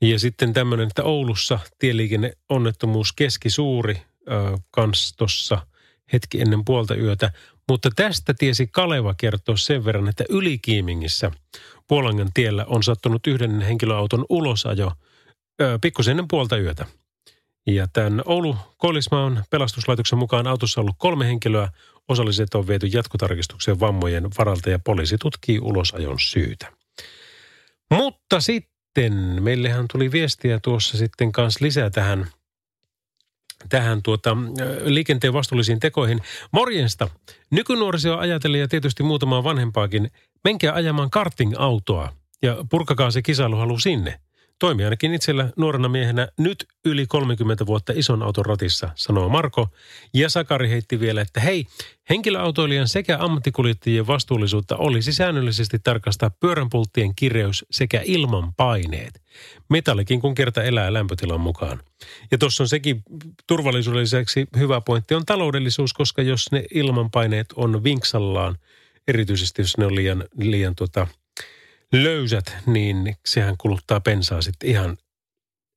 [0.00, 5.66] Ja sitten tämmöinen, että Oulussa tieliikenneonnettomuus keskisuuri äh, kans tuossa
[6.12, 7.32] hetki ennen puolta yötä.
[7.68, 11.30] Mutta tästä tiesi Kaleva kertoa sen verran, että Ylikiimingissä
[11.90, 14.92] Puolangan tiellä on sattunut yhden henkilöauton ulosajo
[15.60, 16.86] ö, pikkusen ennen puolta yötä.
[17.66, 21.68] Ja tämän Oulu Koillismaan pelastuslaitoksen mukaan autossa ollut kolme henkilöä.
[22.08, 26.72] Osalliset on viety jatkotarkistukseen vammojen varalta ja poliisi tutkii ulosajon syytä.
[27.90, 32.26] Mutta sitten, meillähän tuli viestiä tuossa sitten kanssa lisää tähän–
[33.68, 34.36] tähän tuota,
[34.84, 36.20] liikenteen vastuullisiin tekoihin.
[36.52, 37.08] Morjesta.
[37.50, 40.10] Nykynuorisoa ajatellen ja tietysti muutamaa vanhempaakin,
[40.44, 44.20] menkää ajamaan karting-autoa ja purkakaa se kisailuhalu sinne.
[44.60, 49.68] Toimi ainakin itsellä nuorena miehenä nyt yli 30 vuotta ison auton ratissa, sanoo Marko.
[50.14, 51.66] Ja Sakari heitti vielä, että hei,
[52.10, 59.22] henkilöautoilijan sekä ammattikuljettajien vastuullisuutta olisi säännöllisesti tarkastaa pyöränpulttien kireys sekä ilman paineet.
[59.68, 61.80] Metallikin kun kerta elää lämpötilan mukaan.
[62.30, 63.02] Ja tuossa on sekin
[63.46, 68.56] turvallisuuden lisäksi hyvä pointti on taloudellisuus, koska jos ne ilmanpaineet on vinksallaan,
[69.08, 71.06] erityisesti jos ne on liian, liian tota,
[71.92, 74.96] löysät, niin sehän kuluttaa bensaa sitten ihan,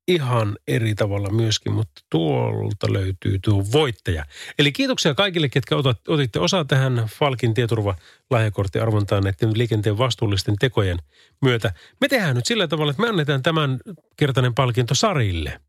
[0.08, 4.26] ihan eri tavalla myöskin, mutta tuolta löytyy tuo voittaja.
[4.60, 7.96] Eli kiitoksia kaikille, ketkä otat, otitte osaa tähän Falkin tieturva
[8.30, 10.98] lahjakorttiarvontaan näiden liikenteen vastuullisten tekojen
[11.42, 11.74] myötä.
[12.02, 13.80] Me tehdään nyt sillä tavalla, että me annetaan tämän
[14.18, 15.60] kertainen palkinto Sarille.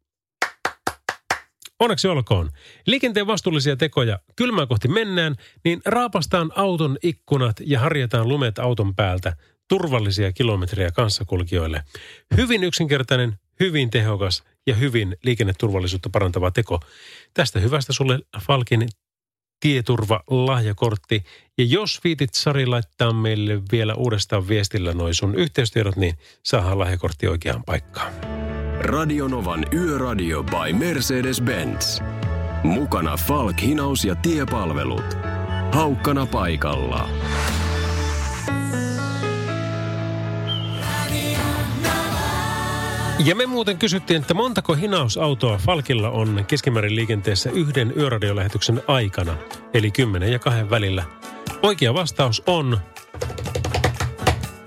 [1.81, 2.51] Onneksi olkoon.
[2.87, 4.19] Liikenteen vastuullisia tekoja.
[4.37, 9.37] Kylmää kohti mennään, niin raapastaan auton ikkunat ja harjataan lumet auton päältä
[9.69, 11.85] turvallisia kilometrejä kanssakulkijoille.
[12.37, 16.81] Hyvin yksinkertainen, hyvin tehokas ja hyvin liikenneturvallisuutta parantava teko.
[17.35, 18.89] Tästä hyvästä sulle Falkin
[19.61, 21.25] tieturva lahjakortti.
[21.59, 27.29] Ja jos viitit Sari laittaa meille vielä uudestaan viestillä noin sun yhteystiedot, niin saadaan lahjakortti
[27.29, 28.13] oikeaan paikkaan.
[28.81, 32.03] Radionovan Yöradio by Mercedes-Benz.
[32.63, 35.17] Mukana Falk, hinaus ja tiepalvelut.
[35.73, 37.09] Haukkana paikalla.
[43.19, 49.37] Ja me muuten kysyttiin, että montako hinausautoa Falkilla on keskimäärin liikenteessä yhden yöradiolähetyksen aikana,
[49.75, 51.05] eli 10 ja kahden välillä.
[51.63, 52.79] Oikea vastaus on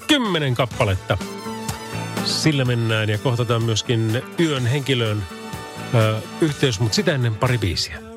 [0.07, 1.17] 10 kappaletta.
[2.25, 5.23] Sillä mennään ja kohtataan myöskin yön henkilön
[5.95, 8.06] ö, yhteys, mutta sitä ennen pari biisiä.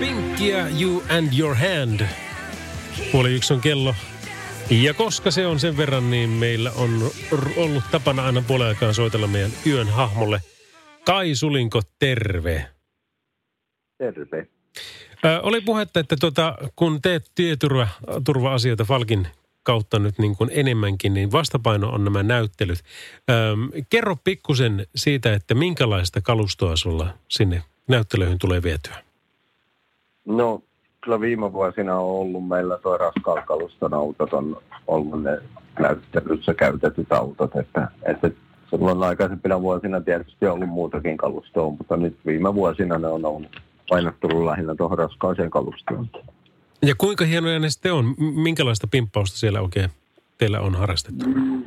[0.00, 2.00] Pinkkiä You and Your Hand.
[3.12, 3.94] Puoli yksi on kello.
[4.70, 7.10] Ja koska se on sen verran, niin meillä on
[7.56, 10.40] ollut tapana aina puolen aikaan soitella meidän yön hahmolle.
[11.06, 12.66] Kai Sulinko, terve.
[13.98, 14.46] Terve.
[15.24, 19.28] Ö, oli puhetta, että tuota, kun teet tieturva-asioita Falkin
[19.62, 22.78] kautta nyt niin kuin enemmänkin, niin vastapaino on nämä näyttelyt.
[23.30, 23.32] Ö,
[23.90, 29.07] kerro pikkusen siitä, että minkälaista kalustoa sulla sinne näyttelyihin tulee vietyä.
[30.28, 30.62] No,
[31.04, 34.56] kyllä viime vuosina on ollut meillä tuo raskaan kaluston autot on
[34.86, 35.38] ollut ne
[35.80, 38.30] näyttelyssä käytetyt autot, että, että
[38.70, 43.56] silloin aikaisempina vuosina tietysti on ollut muutakin kalustoa, mutta nyt viime vuosina ne on ollut
[43.88, 46.08] painottunut lähinnä tuohon raskaaseen kalustoon.
[46.82, 48.14] Ja kuinka hienoja ne sitten on?
[48.18, 49.90] Minkälaista pimppausta siellä oikein
[50.38, 51.26] teillä on harrastettu?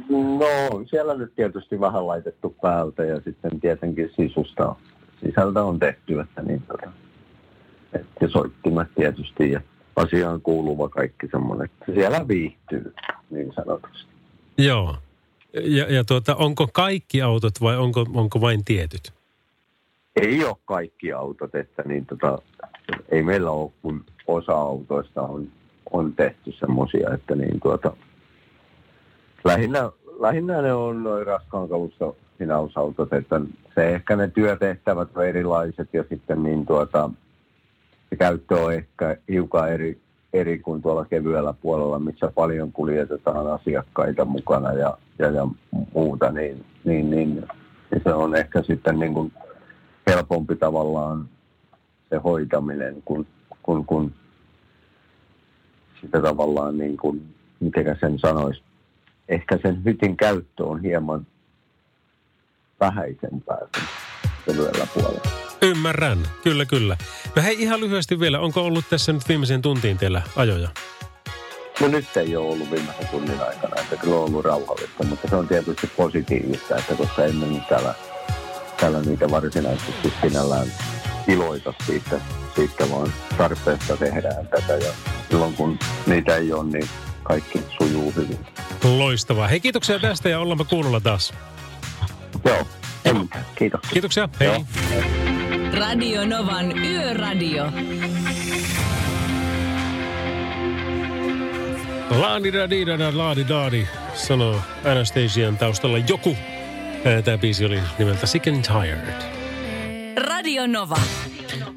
[0.09, 4.75] No, siellä nyt tietysti vähän laitettu päältä ja sitten tietenkin sisusta,
[5.25, 6.91] sisältä on tehty, että niin tota,
[7.93, 9.61] että soittimet tietysti ja
[9.95, 12.93] asiaan kuuluva kaikki semmoinen, että siellä viihtyy
[13.29, 14.11] niin sanotusti.
[14.57, 14.95] Joo.
[15.53, 19.13] Ja, ja tuota, onko kaikki autot vai onko, onko vain tietyt?
[20.15, 22.37] Ei ole kaikki autot, että niin tota,
[23.09, 25.47] ei meillä ole kun osa autoista on,
[25.91, 27.93] on tehty semmoisia, että niin tuota,
[29.43, 33.41] lähinnä, lähinnä ne on noin raskaan kalusta hinausautot, että
[33.75, 37.09] se ehkä ne työtehtävät on erilaiset ja sitten niin tuota,
[38.11, 40.01] se käyttö on ehkä hiukan eri,
[40.33, 45.47] eri kuin tuolla kevyellä puolella, missä paljon kuljetetaan asiakkaita mukana ja, ja, ja
[45.93, 47.45] muuta, niin, niin, niin,
[48.03, 49.33] se on ehkä sitten niin kuin
[50.07, 51.29] helpompi tavallaan
[52.09, 53.27] se hoitaminen, kun,
[53.63, 54.13] kun, kun
[56.01, 58.61] sitä tavallaan niin kuin, miten sen sanoisi,
[59.29, 61.27] ehkä sen hytin käyttö on hieman
[62.79, 63.85] vähäisempää kuin
[64.45, 65.40] kevyellä puolella.
[65.61, 66.97] Ymmärrän, kyllä kyllä.
[67.35, 70.69] No hei ihan lyhyesti vielä, onko ollut tässä nyt viimeisen tuntiin teillä ajoja?
[71.79, 75.35] No nyt ei ole ollut viimeisen tunnin aikana, että kyllä on ollut rauhallista, mutta se
[75.35, 77.95] on tietysti positiivista, että koska emme nyt täällä,
[78.79, 80.67] täällä niitä varsinaisesti sinällään
[81.27, 82.21] iloita siitä,
[82.55, 84.93] siitä vaan tarpeesta tehdään tätä ja
[85.29, 86.89] silloin kun niitä ei ole, niin
[87.23, 88.39] kaikki sujuu hyvin.
[88.83, 89.47] Loistavaa.
[89.47, 91.33] Hei kiitoksia tästä ja ollaanpa kuulolla taas.
[92.45, 92.67] Joo,
[93.05, 93.45] ei mitään.
[93.55, 93.81] Kiitos.
[93.93, 94.47] Kiitoksia, hei.
[94.47, 95.20] Joo.
[95.73, 97.71] Radio Novan Yöradio.
[102.09, 106.37] Laadi da di da da laadi daadi, sanoo Anastasian taustalla joku.
[107.25, 109.23] Tämä biisi oli nimeltä Sick and Tired.
[110.17, 110.97] Radio Nova.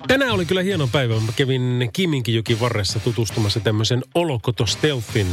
[0.09, 1.15] Tänään oli kyllä hieno päivä.
[1.15, 5.27] Mä kävin Kiminkijokin varressa tutustumassa tämmöisen Olokoto Stealthin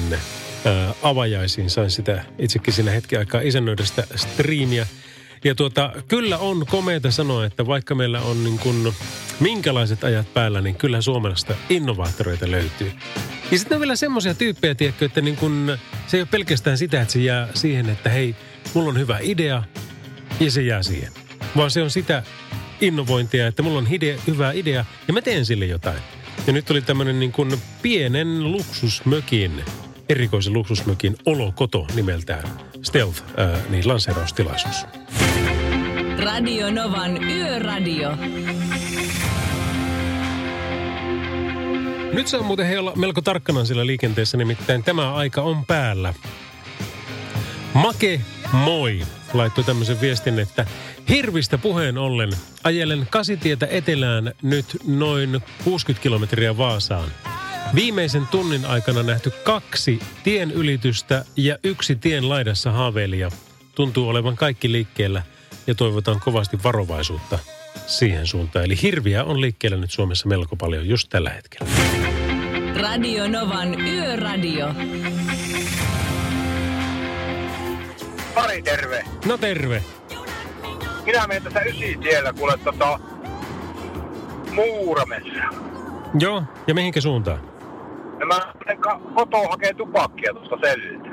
[0.66, 1.70] ää, avajaisiin.
[1.70, 4.88] Sain sitä itsekin siinä hetken aikaa isännöidä sitä striimiä.
[5.44, 8.94] Ja tuota, kyllä on komeita sanoa, että vaikka meillä on niin kuin
[9.40, 12.92] minkälaiset ajat päällä, niin kyllä Suomesta innovaattoreita löytyy.
[13.52, 15.78] Ja sitten on vielä semmoisia tyyppejä, tiedätkö, että niin kuin,
[16.08, 18.36] se ei ole pelkästään sitä, että se jää siihen, että hei,
[18.74, 19.64] mulla on hyvä idea
[20.40, 21.12] ja se jää siihen.
[21.56, 22.24] Vaan se on sitä
[22.82, 26.00] innovointia, että mulla on hide, hyvä idea ja mä teen sille jotain.
[26.48, 29.64] Ja nyt tuli tämmöinen niin kuin pienen luksusmökin,
[30.10, 32.71] erikoisen luksusmökin olokoto nimeltään.
[32.82, 34.86] Stealth, ää, niin lanseeraustilaisuus.
[36.24, 38.12] Radio Novan Yöradio.
[42.14, 46.14] Nyt saa muuten he olla melko tarkkana sillä liikenteessä, nimittäin tämä aika on päällä.
[47.74, 48.22] Make
[48.54, 49.02] moi
[49.34, 50.66] laittoi tämmöisen viestin, että
[51.10, 52.32] hirvistä puheen ollen
[52.64, 57.10] ajelen kasitietä etelään nyt noin 60 kilometriä Vaasaan.
[57.76, 63.32] Viimeisen tunnin aikana nähty kaksi tien ylitystä ja yksi tien laidassa haaveilia.
[63.76, 65.24] Tuntuu olevan kaikki liikkeellä
[65.68, 67.40] ja toivotaan kovasti varovaisuutta
[67.88, 68.66] siihen suuntaan.
[68.66, 71.72] Eli hirviä on liikkeellä nyt Suomessa melko paljon just tällä hetkellä.
[72.82, 74.74] Radio Novan Yöradio.
[78.36, 79.04] Pari terve.
[79.26, 79.84] No terve.
[81.06, 83.00] Minä menen tässä ysitiellä kuule tota
[84.52, 85.44] Muuramessa.
[86.20, 87.51] Joo, ja mihinkä suuntaan?
[88.22, 88.82] Ja mä menen
[89.16, 91.10] kotoa hakee tupakkia tuosta selliltä.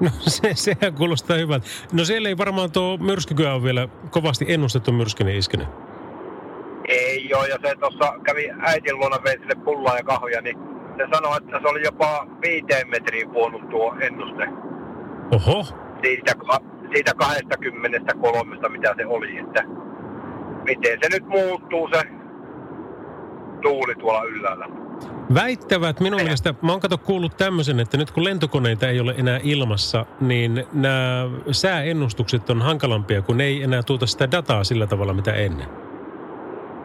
[0.00, 1.66] No se, sehän kuulostaa hyvältä.
[1.92, 5.68] No siellä ei varmaan tuo myrskykyä ole vielä kovasti ennustettu myrskyinen iskenyt.
[6.88, 10.58] Ei oo, ja se tuossa kävi äitin luona vei sille pullaa ja kahvia, niin
[10.96, 14.48] se sanoi, että se oli jopa viiteen metriin vuonut tuo ennuste.
[15.30, 15.64] Oho.
[16.02, 16.32] Siitä,
[16.94, 19.62] siitä 23, mitä se oli, että
[20.64, 22.02] miten se nyt muuttuu se
[23.62, 24.85] tuuli tuolla ylhäällä.
[25.34, 29.40] Väittävät minun mielestä, mä oon kato kuullut tämmöisen, että nyt kun lentokoneita ei ole enää
[29.42, 35.14] ilmassa, niin nämä sääennustukset on hankalampia, kun ne ei enää tuota sitä dataa sillä tavalla,
[35.14, 35.66] mitä ennen.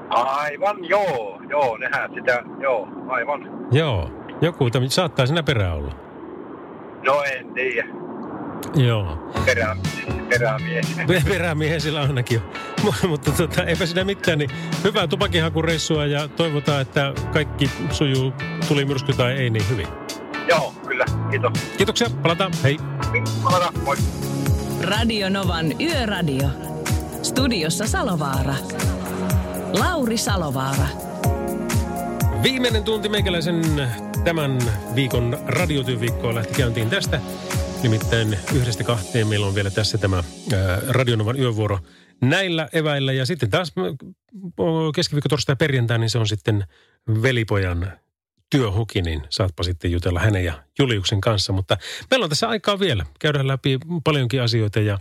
[0.09, 3.67] Aivan, joo, joo, nehän sitä, joo, aivan.
[3.71, 5.93] Joo, joku saattaa siinä perää olla.
[7.05, 7.87] No en tiedä,
[8.75, 9.31] Joo.
[9.45, 9.75] perä,
[10.29, 10.87] perämies.
[11.07, 12.51] Pe- Perämiehen sillä ainakin on.
[12.93, 14.49] Mu- Mutta tota, eipä siinä mitään, niin
[14.83, 18.33] hyvää tupakinhakureissua ja toivotaan, että kaikki sujuu,
[18.67, 19.87] tuli myrsky tai ei niin hyvin.
[20.49, 21.51] Joo, kyllä, kiitos.
[21.77, 22.77] Kiitoksia, palataan, hei.
[23.43, 23.95] Palata, moi.
[24.81, 26.49] Radio Novan Yöradio.
[27.23, 28.53] Studiossa Salovaara.
[29.79, 30.85] Lauri Salovaara.
[32.43, 33.61] Viimeinen tunti meikäläisen
[34.23, 34.57] tämän
[34.95, 37.19] viikon radiotyöviikkoa lähti käyntiin tästä.
[37.83, 40.23] Nimittäin yhdestä kahteen meillä on vielä tässä tämä
[40.87, 41.79] Radionovan yövuoro
[42.21, 43.13] näillä eväillä.
[43.13, 43.73] Ja sitten taas
[44.95, 46.65] keskiviikko, torstai ja perjantai, niin se on sitten
[47.21, 47.91] velipojan
[48.49, 51.53] työhuki, niin saatpa sitten jutella hänen ja Juliuksen kanssa.
[51.53, 51.77] Mutta
[52.11, 53.05] meillä on tässä aikaa vielä.
[53.19, 54.99] Käydään läpi paljonkin asioita ja,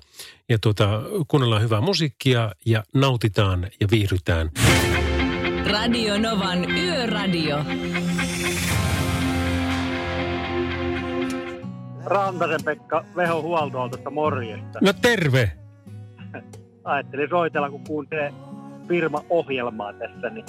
[0.48, 4.50] ja tuota, kuunnellaan hyvää musiikkia ja nautitaan ja viihdytään.
[5.66, 7.64] Radio Novan Yöradio.
[12.10, 14.78] Rantasen Pekka Veho Huoltoaltosta morjesta.
[14.82, 15.52] No terve!
[16.84, 18.32] Ajattelin soitella, kun kuuntelee
[18.88, 20.44] firma-ohjelmaa tässä, niin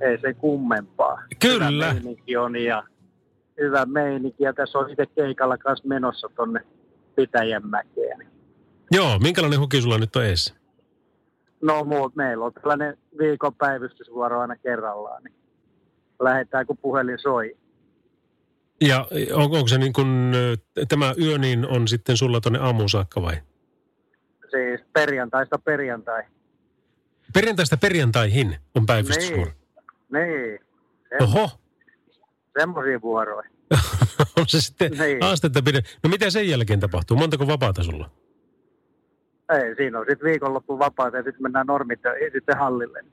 [0.00, 1.22] ei se kummempaa.
[1.40, 1.92] Kyllä.
[1.92, 2.82] Hyvä on ja
[3.60, 4.44] hyvä meininki.
[4.44, 6.60] Ja tässä on itse keikalla kanssa menossa tonne
[7.16, 8.28] Pitäjänmäkeen.
[8.90, 10.54] Joo, minkälainen huki sulla nyt on eessä?
[11.62, 15.22] No muut, meillä on tällainen viikon päivystysvuoro aina kerrallaan.
[15.24, 15.34] Niin
[16.20, 17.56] lähdetään, kun puhelin soi.
[18.80, 20.32] Ja on, onko se niin kuin,
[20.88, 23.36] tämä yö niin on sitten sulla tuonne aamuun saakka vai?
[24.50, 26.22] Siis perjantaista perjantai.
[27.34, 29.50] Perjantaista perjantaihin on päivystysvuoro.
[30.12, 30.58] Niin.
[31.22, 31.50] Oho.
[32.58, 33.50] Semmoisia vuoroja.
[34.38, 35.24] on se sitten Niin.
[35.24, 35.80] astetta pide.
[36.02, 37.16] No mitä sen jälkeen tapahtuu?
[37.16, 38.10] Montako vapaata sulla?
[39.52, 43.04] Ei, siinä on sitten viikonloppu vapaata ja sitten mennään normit ja sitten hallille.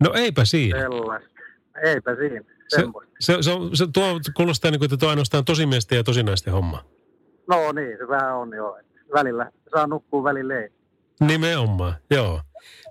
[0.00, 0.80] No eipä siinä.
[0.80, 1.30] Sellaista.
[1.82, 2.44] Eipä siinä.
[2.70, 2.84] Se,
[3.20, 6.84] se, se, on- se tuo kuulostaa niin kuin, että tuo ainoastaan tosimiesten ja tosinaisten homma.
[7.48, 8.78] No niin, se vähän on joo.
[9.14, 10.68] Välillä saa nukkua, välillä ei.
[11.20, 12.40] Nimenomaan, joo.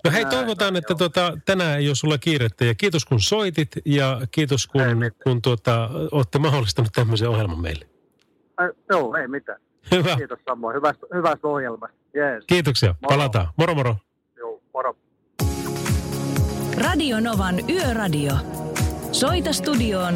[0.04, 4.20] No hei, toivotaan, että tuota, tänään ei ole sulla kiirettä ja kiitos kun soitit ja
[4.30, 4.82] kiitos kun,
[5.24, 7.86] kun tuota, olette mahdollistanut tämmöisen ohjelman meille.
[8.62, 9.60] Äh, joo, ei mitään.
[9.90, 10.16] Hyvä.
[10.16, 10.76] Kiitos samoin.
[10.76, 11.96] Hyvästä, hyvästä ohjelmasta.
[12.14, 12.44] Jees.
[12.46, 13.16] Kiitoksia, Moro.
[13.16, 13.48] palataan.
[13.56, 13.96] Moro moro.
[14.38, 14.96] Joo, moro.
[16.78, 18.32] Radio Novan Yöradio.
[19.12, 20.14] Soita studioon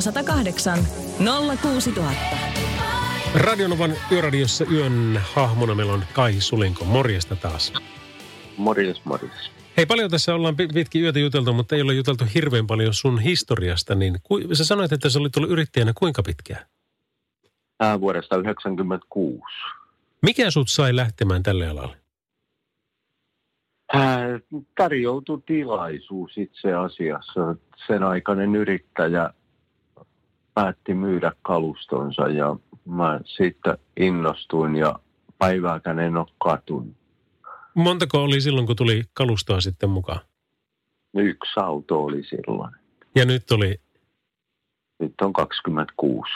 [0.00, 0.78] 0108
[1.62, 2.12] 06000.
[3.34, 6.84] Radionovan yöradiossa yön hahmona meillä on Kai Sulinko.
[6.84, 7.72] Morjesta taas.
[8.56, 9.50] Morjes, morjes.
[9.76, 13.20] Hei, paljon tässä ollaan pi- pitkin yötä juteltu, mutta ei ole juteltu hirveän paljon sun
[13.20, 13.94] historiasta.
[13.94, 16.66] Niin ku, sä sanoit, että sä olit ollut yrittäjänä kuinka pitkään?
[17.80, 19.44] Ää, vuodesta 1996.
[20.22, 21.96] Mikä sut sai lähtemään tälle alalle?
[24.76, 27.56] Tarjoutui tilaisuus itse asiassa.
[27.86, 29.30] Sen aikainen yrittäjä
[30.54, 34.98] päätti myydä kalustonsa ja mä siitä innostuin ja
[35.38, 36.96] päivääkään en ole katunut.
[37.74, 40.20] Montako oli silloin, kun tuli kalustoa sitten mukaan?
[41.14, 42.74] Yksi auto oli silloin.
[43.14, 43.80] Ja nyt oli,
[45.00, 46.32] Nyt on 26.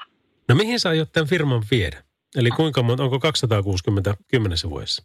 [0.48, 2.02] no mihin sä aiot tämän firman viedä?
[2.36, 5.04] Eli kuinka monta, onko 260 kymmenessä vuodessa?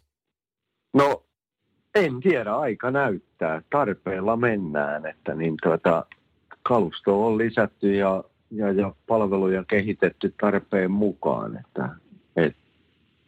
[0.94, 1.24] No,
[1.98, 3.62] en tiedä, aika näyttää.
[3.70, 6.06] Tarpeella mennään, että niin tuota,
[6.62, 11.88] kalusto on lisätty ja, ja, ja palveluja kehitetty tarpeen mukaan, että,
[12.36, 12.60] että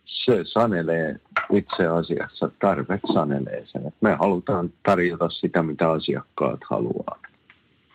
[0.04, 1.20] se sanelee
[1.52, 3.86] itse asiassa, tarve sanelee sen.
[3.86, 7.18] Että me halutaan tarjota sitä, mitä asiakkaat haluaa.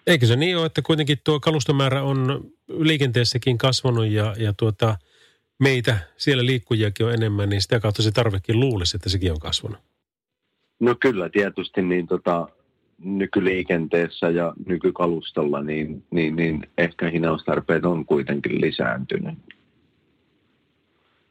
[0.08, 4.96] Eikö se niin ole, että kuitenkin tuo kalustomäärä on liikenteessäkin kasvanut ja, ja tuota,
[5.60, 9.80] meitä siellä liikkujiakin on enemmän, niin sitä kautta se tarvekin luulisi, että sekin on kasvanut.
[10.80, 12.48] No kyllä tietysti niin tota,
[12.98, 19.40] nykyliikenteessä ja nykykalustolla, niin, niin, niin ehkä hinaustarpeet on kuitenkin lisääntynyt.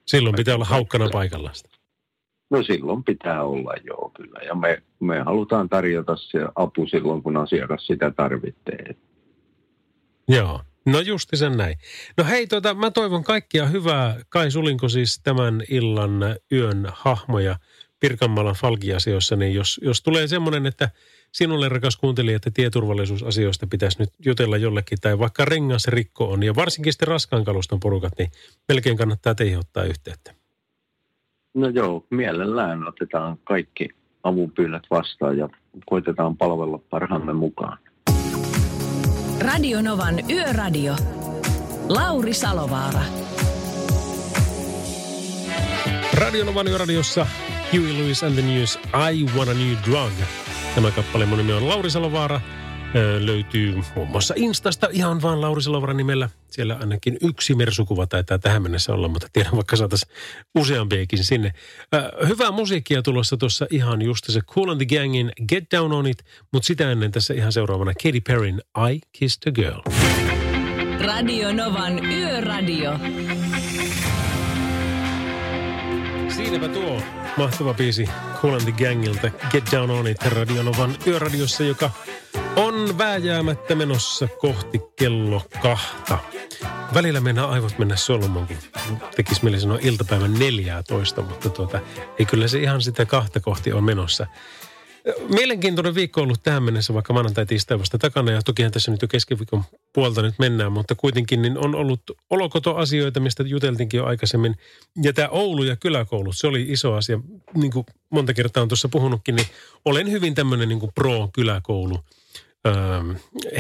[0.07, 1.55] Silloin pitää olla haukkana paikallaan.
[2.51, 4.41] No silloin pitää olla joo kyllä.
[4.47, 8.97] Ja me, me halutaan tarjota se apu silloin, kun asiakas sitä tarvitsee.
[10.29, 10.61] Joo.
[10.87, 11.77] No justi sen näin.
[12.17, 14.17] No hei, tuota, mä toivon kaikkia hyvää.
[14.29, 16.21] Kai Sulinko siis tämän illan
[16.53, 17.57] yön hahmoja
[18.05, 20.91] Pirkanmaalan Falki-asioissa, niin jos, jos tulee semmoinen, että
[21.33, 26.93] sinulle rakas kuuntelija, että tieturvallisuusasioista pitäisi nyt jutella jollekin, tai vaikka rengasrikko on, ja varsinkin
[26.93, 28.31] sitten raskaan kaluston porukat, niin
[28.69, 30.35] melkein kannattaa teihin ottaa yhteyttä.
[31.55, 33.89] No joo, mielellään otetaan kaikki
[34.23, 35.49] avunpyynnöt vastaan ja
[35.87, 37.79] koitetaan palvella parhaamme mukaan.
[39.41, 40.97] Radio Novan Yöradio.
[41.89, 43.01] Lauri Salovaara.
[46.15, 47.27] Radionovan radiossa
[47.75, 48.79] Huey Lewis and the News
[49.13, 50.13] I Want a New Drug.
[50.75, 52.41] Tämä kappale mun nimi on Lauri Salovaara.
[52.97, 56.29] Ö, löytyy muun muassa Instasta ihan vaan Lauri Salovaara nimellä.
[56.51, 60.13] Siellä ainakin yksi mersukuva taitaa tähän mennessä olla, mutta tiedän vaikka saataisiin
[60.55, 61.53] useampiakin sinne.
[61.95, 66.07] Ö, hyvää musiikkia tulossa tuossa ihan just se Cool and the Gangin Get Down On
[66.07, 68.63] It, mutta sitä ennen tässä ihan seuraavana Katy Perryn
[68.93, 69.81] I Kissed a Girl.
[71.07, 72.99] Radio Novan Yöradio.
[76.29, 77.03] Siinäpä tuo
[77.37, 78.09] mahtava biisi
[78.43, 81.91] Cool Gangilta Get Down On It Radionovan yöradiossa, joka
[82.57, 86.19] on vääjäämättä menossa kohti kello kahta.
[86.95, 91.81] välillä mennään aivot mennä solmuun, kun tekisi mieli sanoa iltapäivän neljää toista, mutta tuota,
[92.19, 94.27] ei kyllä se ihan sitä kahta kohti on menossa.
[95.29, 99.09] Mielenkiintoinen viikko ollut tähän mennessä, vaikka maanantai tiistai vasta takana ja tokihan tässä nyt jo
[99.09, 102.01] keskiviikon puolta nyt mennään, mutta kuitenkin niin on ollut
[102.31, 104.57] olokotoasioita, mistä juteltiinkin jo aikaisemmin.
[105.03, 107.21] Ja tämä Oulu ja kyläkoulut, se oli iso asia.
[107.55, 109.47] Niin kuin monta kertaa on tuossa puhunutkin, niin
[109.85, 111.99] olen hyvin tämmöinen niin pro-kyläkoulu
[112.67, 113.11] ähm,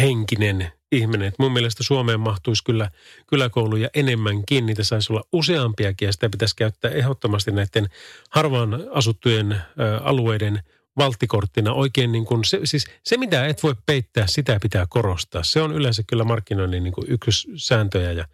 [0.00, 1.28] henkinen ihminen.
[1.28, 2.90] Et mun mielestä Suomeen mahtuisi kyllä
[3.26, 4.66] kyläkouluja enemmänkin.
[4.66, 7.88] Niitä saisi olla useampiakin ja sitä pitäisi käyttää ehdottomasti näiden
[8.30, 9.62] harvaan asuttujen ä,
[10.02, 10.62] alueiden
[10.98, 15.42] valttikorttina oikein niin kuin se, siis se, mitä et voi peittää, sitä pitää korostaa.
[15.42, 18.24] Se on yleensä kyllä markkinoinnin niin kuin ykkössääntöjä ja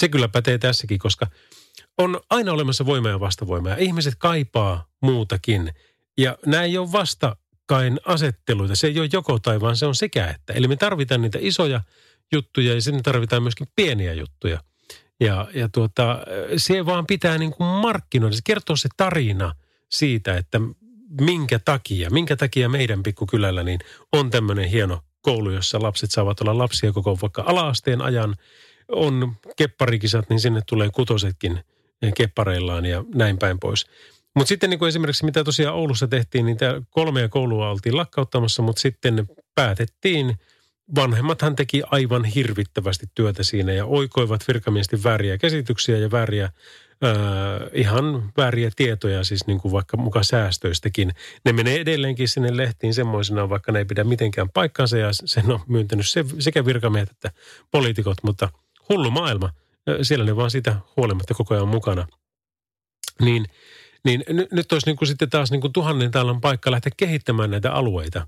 [0.00, 1.26] se kyllä pätee tässäkin, koska
[1.98, 5.72] on aina olemassa voima ja vastavoima ja ihmiset kaipaa muutakin.
[6.18, 10.26] Ja nämä ei ole vastakkain asetteluita, se ei ole joko tai vaan se on sekä
[10.26, 10.52] että.
[10.52, 11.80] Eli me tarvitaan niitä isoja
[12.32, 14.60] juttuja ja sitten tarvitaan myöskin pieniä juttuja.
[15.20, 16.18] Ja, ja tuota,
[16.56, 19.54] se vaan pitää niin kuin markkinoida, se kertoo se tarina
[19.90, 20.60] siitä, että
[21.20, 23.80] minkä takia, minkä takia meidän pikkukylällä niin
[24.12, 28.36] on tämmöinen hieno koulu, jossa lapset saavat olla lapsia koko vaikka alaasteen ajan.
[28.88, 31.60] On kepparikisat, niin sinne tulee kutosetkin
[32.16, 33.86] keppareillaan ja näin päin pois.
[34.34, 38.62] Mutta sitten niin kuin esimerkiksi mitä tosiaan Oulussa tehtiin, niin tämä kolmea koulua oltiin lakkauttamassa,
[38.62, 40.38] mutta sitten päätettiin,
[40.94, 46.50] vanhemmathan teki aivan hirvittävästi työtä siinä ja oikoivat virkamiesten vääriä käsityksiä ja vääriä
[47.04, 47.12] äh,
[47.72, 51.14] ihan vääriä tietoja, siis niin kuin vaikka mukaan säästöistäkin.
[51.44, 55.60] Ne menee edelleenkin sinne lehtiin semmoisena, vaikka ne ei pidä mitenkään paikkansa ja sen on
[55.68, 57.30] myöntänyt se, sekä virkamiehet että
[57.70, 58.48] poliitikot, mutta
[58.88, 59.50] hullu maailma.
[60.02, 62.06] Siellä ne vaan sitä huolimatta koko ajan mukana.
[63.20, 63.46] Niin,
[64.04, 67.50] niin nyt, nyt olisi niin kuin sitten taas niin kuin tuhannen täällä paikka lähteä kehittämään
[67.50, 68.26] näitä alueita.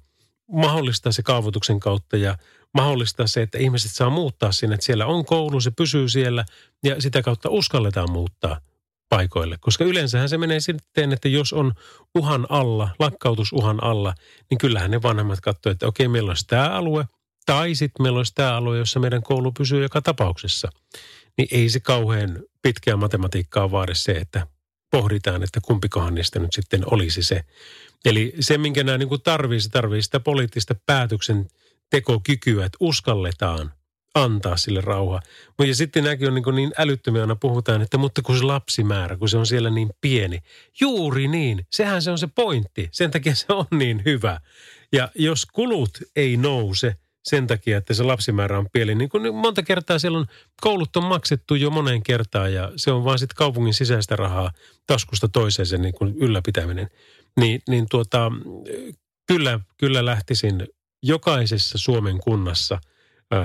[0.52, 2.36] Mahdollistaa se kaavoituksen kautta ja
[2.74, 6.44] mahdollistaa se, että ihmiset saa muuttaa sinne, että siellä on koulu, se pysyy siellä
[6.84, 8.60] ja sitä kautta uskalletaan muuttaa
[9.08, 9.56] paikoille.
[9.60, 11.72] Koska yleensähän se menee sitten, että jos on
[12.14, 14.14] uhan alla, lakkautusuhan alla,
[14.50, 17.04] niin kyllähän ne vanhemmat katsoo, että okei, meillä olisi tämä alue,
[17.46, 20.72] tai sitten meillä olisi tämä alue, jossa meidän koulu pysyy joka tapauksessa.
[21.38, 24.46] Niin ei se kauhean pitkää matematiikkaa vaadi se, että
[24.90, 27.44] pohditaan, että kumpikohan niistä nyt sitten olisi se.
[28.04, 31.48] Eli se, minkä nämä niin tarvii, se tarvii sitä poliittista päätöksen
[31.90, 33.72] tekokykyä, että uskalletaan
[34.14, 35.20] antaa sille rauha.
[35.58, 39.28] Mutta sitten nämäkin on niin, niin älyttömiä, aina puhutaan, että mutta kun se lapsimäärä, kun
[39.28, 40.38] se on siellä niin pieni.
[40.80, 44.40] Juuri niin, sehän se on se pointti, sen takia se on niin hyvä.
[44.92, 49.62] Ja jos kulut ei nouse sen takia, että se lapsimäärä on pieni, niin kuin monta
[49.62, 50.26] kertaa siellä on,
[50.60, 54.52] koulut on maksettu jo moneen kertaan ja se on vaan sitten kaupungin sisäistä rahaa
[54.86, 56.88] taskusta toiseen sen niin ylläpitäminen.
[57.40, 58.32] Niin, niin tuota,
[59.26, 60.68] kyllä, kyllä lähtisin
[61.02, 62.80] jokaisessa Suomen kunnassa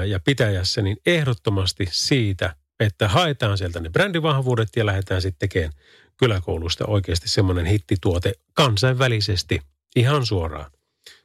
[0.07, 5.73] ja pitäjässä niin ehdottomasti siitä, että haetaan sieltä ne brändivahvuudet ja lähdetään sitten tekemään
[6.17, 9.61] kyläkoulusta oikeasti semmoinen hittituote kansainvälisesti
[9.95, 10.71] ihan suoraan.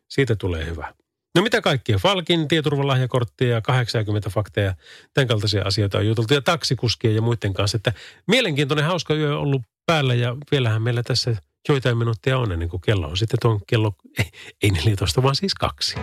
[0.09, 0.95] Siitä tulee hyvä.
[1.35, 1.99] No mitä kaikkia?
[1.99, 4.75] Falkin tieturvalahjakorttia ja 80 fakteja,
[5.15, 7.77] tämän kaltaisia asioita on juteltu ja taksikuskien ja muiden kanssa.
[7.77, 7.93] Että
[8.27, 11.37] mielenkiintoinen hauska yö on ollut päällä ja vielähän meillä tässä
[11.69, 14.31] joitain minuuttia on ennen kuin kello on sitten tuon kello, ei,
[14.63, 15.95] ei 14, vaan siis kaksi.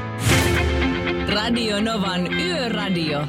[1.34, 3.28] Radio Novan Yöradio.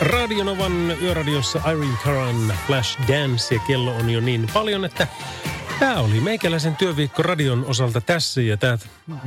[0.00, 5.06] Radionovan yöradiossa Irene Karan Flash Dance ja kello on jo niin paljon, että
[5.80, 8.78] Tämä oli meikäläisen työviikko radion osalta tässä ja tämä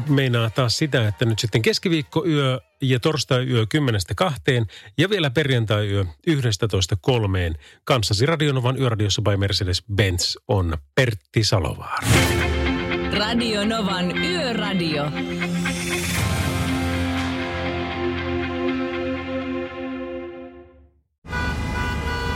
[0.09, 4.65] meinaa taas sitä, että nyt sitten keskiviikko-yö ja torstai-yö 10 kahteen
[4.97, 7.55] ja vielä perjantai-yö 11 kolmeen.
[7.83, 12.07] Kanssasi Radionovan yöradiossa by Mercedes-Benz on Pertti Salovaara.
[13.17, 15.03] Radio Novan Yöradio.